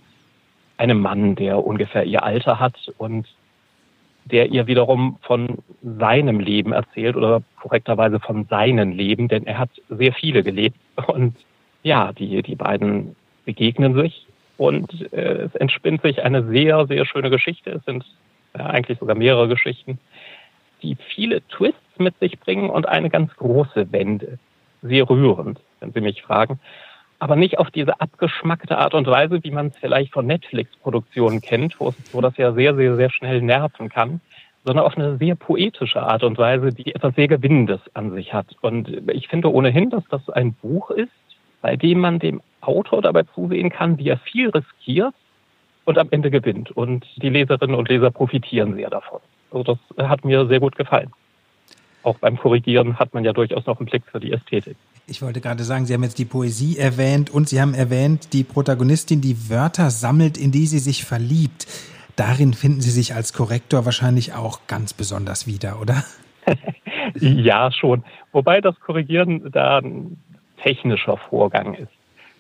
einem 0.77 1.01
Mann, 1.01 1.35
der 1.35 1.67
ungefähr 1.67 2.05
ihr 2.05 2.23
Alter 2.23 2.61
hat 2.61 2.77
und 2.99 3.27
der 4.27 4.53
ihr 4.53 4.69
wiederum 4.69 5.19
von 5.23 5.59
seinem 5.83 6.39
Leben 6.39 6.73
erzählt 6.73 7.17
oder 7.17 7.43
korrekterweise 7.61 8.21
von 8.21 8.45
seinen 8.45 8.93
Leben, 8.93 9.27
denn 9.27 9.49
er 9.49 9.59
hat 9.59 9.71
sehr 9.89 10.13
viele 10.13 10.45
gelebt. 10.45 10.77
Und 11.09 11.35
ja, 11.83 12.13
die, 12.13 12.43
die 12.43 12.55
beiden 12.55 13.17
begegnen 13.45 13.95
sich 13.95 14.25
und 14.57 15.13
äh, 15.13 15.47
es 15.47 15.55
entspinnt 15.57 16.03
sich 16.03 16.23
eine 16.23 16.47
sehr, 16.47 16.87
sehr 16.87 17.05
schöne 17.07 17.29
Geschichte. 17.29 17.71
Es 17.71 17.85
sind 17.87 18.05
äh, 18.53 18.63
eigentlich 18.63 19.01
sogar 19.01 19.17
mehrere 19.17 19.49
Geschichten 19.49 19.99
die 20.83 20.97
viele 21.14 21.47
Twists 21.49 21.99
mit 21.99 22.19
sich 22.19 22.38
bringen 22.40 22.71
und 22.71 22.88
eine 22.88 23.11
ganz 23.11 23.35
große 23.37 23.93
Wende. 23.93 24.38
Sehr 24.83 25.09
rührend, 25.09 25.61
wenn 25.81 25.93
Sie 25.93 26.01
mich 26.01 26.23
fragen. 26.23 26.59
Aber 27.19 27.37
nicht 27.37 27.59
auf 27.59 27.71
diese 27.71 28.01
abgeschmackte 28.01 28.79
Art 28.79 28.95
und 28.95 29.07
Weise, 29.07 29.45
wie 29.45 29.51
man 29.51 29.66
es 29.69 29.77
vielleicht 29.77 30.12
von 30.12 30.27
Netflix-Produktionen 30.27 31.43
kennt, 31.43 31.79
wo, 31.79 31.95
wo 32.12 32.21
das 32.23 32.37
ja 32.38 32.53
sehr, 32.53 32.75
sehr, 32.75 32.97
sehr 32.97 33.11
schnell 33.11 33.43
nerven 33.43 33.90
kann, 33.90 34.21
sondern 34.64 34.87
auf 34.87 34.97
eine 34.97 35.19
sehr 35.19 35.35
poetische 35.35 36.03
Art 36.03 36.23
und 36.23 36.38
Weise, 36.38 36.71
die 36.71 36.95
etwas 36.95 37.14
sehr 37.14 37.29
Gewinnendes 37.29 37.81
an 37.95 38.12
sich 38.12 38.33
hat. 38.33 38.57
Und 38.62 39.11
ich 39.11 39.29
finde 39.29 39.53
ohnehin, 39.53 39.90
dass 39.90 40.05
das 40.11 40.29
ein 40.31 40.55
Buch 40.55 40.90
ist, 40.90 41.12
bei 41.61 41.77
dem 41.77 42.01
man 42.01 42.19
dem 42.19 42.40
Autor 42.62 43.03
dabei 43.03 43.25
zusehen 43.35 43.71
kann, 43.71 43.99
wie 43.99 44.09
er 44.09 44.19
viel 44.19 44.51
riskiert 44.51 45.14
und 45.85 45.99
am 45.99 46.09
Ende 46.11 46.31
gewinnt. 46.31 46.71
Und 46.71 47.07
die 47.16 47.29
Leserinnen 47.29 47.77
und 47.77 47.88
Leser 47.88 48.11
profitieren 48.11 48.75
sehr 48.75 48.90
davon. 48.90 49.21
Also 49.51 49.77
das 49.97 50.09
hat 50.09 50.25
mir 50.25 50.47
sehr 50.47 50.61
gut 50.61 50.77
gefallen. 50.77 51.11
Auch 52.03 52.17
beim 52.19 52.39
Korrigieren 52.39 52.99
hat 52.99 53.13
man 53.13 53.25
ja 53.25 53.33
durchaus 53.33 53.67
noch 53.67 53.79
einen 53.79 53.87
Blick 53.87 54.05
für 54.11 54.21
die 54.21 54.33
Ästhetik. 54.33 54.77
Ich 55.07 55.23
wollte 55.23 55.41
gerade 55.41 55.65
sagen, 55.65 55.87
Sie 55.87 55.93
haben 55.93 56.05
jetzt 56.05 56.19
die 56.19 56.25
Poesie 56.25 56.79
erwähnt 56.79 57.31
und 57.31 57.49
Sie 57.49 57.61
haben 57.61 57.75
erwähnt, 57.75 58.33
die 58.33 58.45
Protagonistin, 58.45 59.21
die 59.21 59.51
Wörter 59.51 59.91
sammelt, 59.91 60.39
in 60.39 60.53
die 60.53 60.67
sie 60.67 60.79
sich 60.79 61.05
verliebt. 61.05 61.67
Darin 62.17 62.55
finden 62.55 62.81
Sie 62.81 62.91
sich 62.91 63.15
als 63.15 63.33
Korrektor 63.33 63.85
wahrscheinlich 63.85 64.35
auch 64.35 64.61
ganz 64.67 64.93
besonders 64.93 65.47
wieder, 65.47 65.81
oder? 65.81 66.05
ja, 67.15 67.73
schon. 67.73 68.05
Wobei 68.33 68.61
das 68.61 68.79
Korrigieren 68.81 69.51
da 69.51 69.79
ein 69.79 70.17
technischer 70.63 71.17
Vorgang 71.17 71.75
ist. 71.75 71.93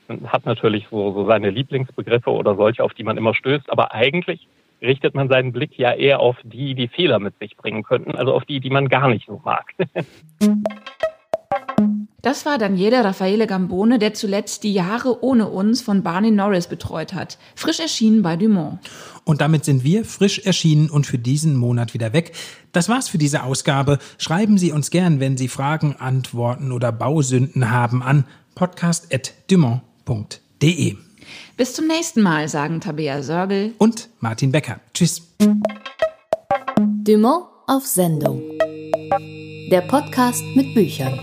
Man 0.08 0.28
hat 0.32 0.46
natürlich 0.46 0.86
so, 0.90 1.12
so 1.12 1.26
seine 1.26 1.50
Lieblingsbegriffe 1.50 2.30
oder 2.30 2.56
solche, 2.56 2.84
auf 2.84 2.94
die 2.94 3.04
man 3.04 3.16
immer 3.16 3.34
stößt, 3.34 3.70
aber 3.70 3.92
eigentlich 3.92 4.46
richtet 4.80 5.14
man 5.14 5.28
seinen 5.28 5.52
Blick 5.52 5.78
ja 5.78 5.92
eher 5.92 6.20
auf 6.20 6.36
die, 6.44 6.74
die 6.74 6.88
Fehler 6.88 7.18
mit 7.18 7.38
sich 7.38 7.56
bringen 7.56 7.82
könnten, 7.82 8.14
also 8.14 8.32
auf 8.32 8.44
die, 8.44 8.60
die 8.60 8.70
man 8.70 8.88
gar 8.88 9.08
nicht 9.08 9.26
so 9.26 9.40
mag. 9.44 9.66
Das 12.22 12.44
war 12.44 12.58
Daniele 12.58 13.02
Raffaele 13.02 13.46
Gambone, 13.46 13.98
der 13.98 14.12
zuletzt 14.12 14.62
die 14.62 14.74
Jahre 14.74 15.24
ohne 15.24 15.48
uns 15.48 15.80
von 15.80 16.02
Barney 16.02 16.30
Norris 16.30 16.66
betreut 16.66 17.14
hat. 17.14 17.38
Frisch 17.54 17.80
erschienen 17.80 18.20
bei 18.22 18.36
Dumont. 18.36 18.78
Und 19.24 19.40
damit 19.40 19.64
sind 19.64 19.84
wir 19.84 20.04
frisch 20.04 20.40
erschienen 20.40 20.90
und 20.90 21.06
für 21.06 21.16
diesen 21.16 21.56
Monat 21.56 21.94
wieder 21.94 22.12
weg. 22.12 22.32
Das 22.72 22.90
war's 22.90 23.08
für 23.08 23.16
diese 23.16 23.42
Ausgabe. 23.42 23.98
Schreiben 24.18 24.58
Sie 24.58 24.70
uns 24.70 24.90
gern, 24.90 25.18
wenn 25.18 25.38
Sie 25.38 25.48
Fragen, 25.48 25.96
Antworten 25.98 26.72
oder 26.72 26.92
Bausünden 26.92 27.70
haben 27.70 28.02
an 28.02 28.26
podcast.dumont.de. 28.54 31.09
Bis 31.60 31.74
zum 31.74 31.86
nächsten 31.88 32.22
Mal, 32.22 32.48
sagen 32.48 32.80
Tabea 32.80 33.22
Sörgel 33.22 33.74
und 33.76 34.08
Martin 34.20 34.50
Becker. 34.50 34.80
Tschüss. 34.94 35.20
Dumont 37.04 37.44
auf 37.66 37.84
Sendung. 37.84 38.40
Der 39.70 39.82
Podcast 39.82 40.42
mit 40.56 40.72
Büchern. 40.72 41.20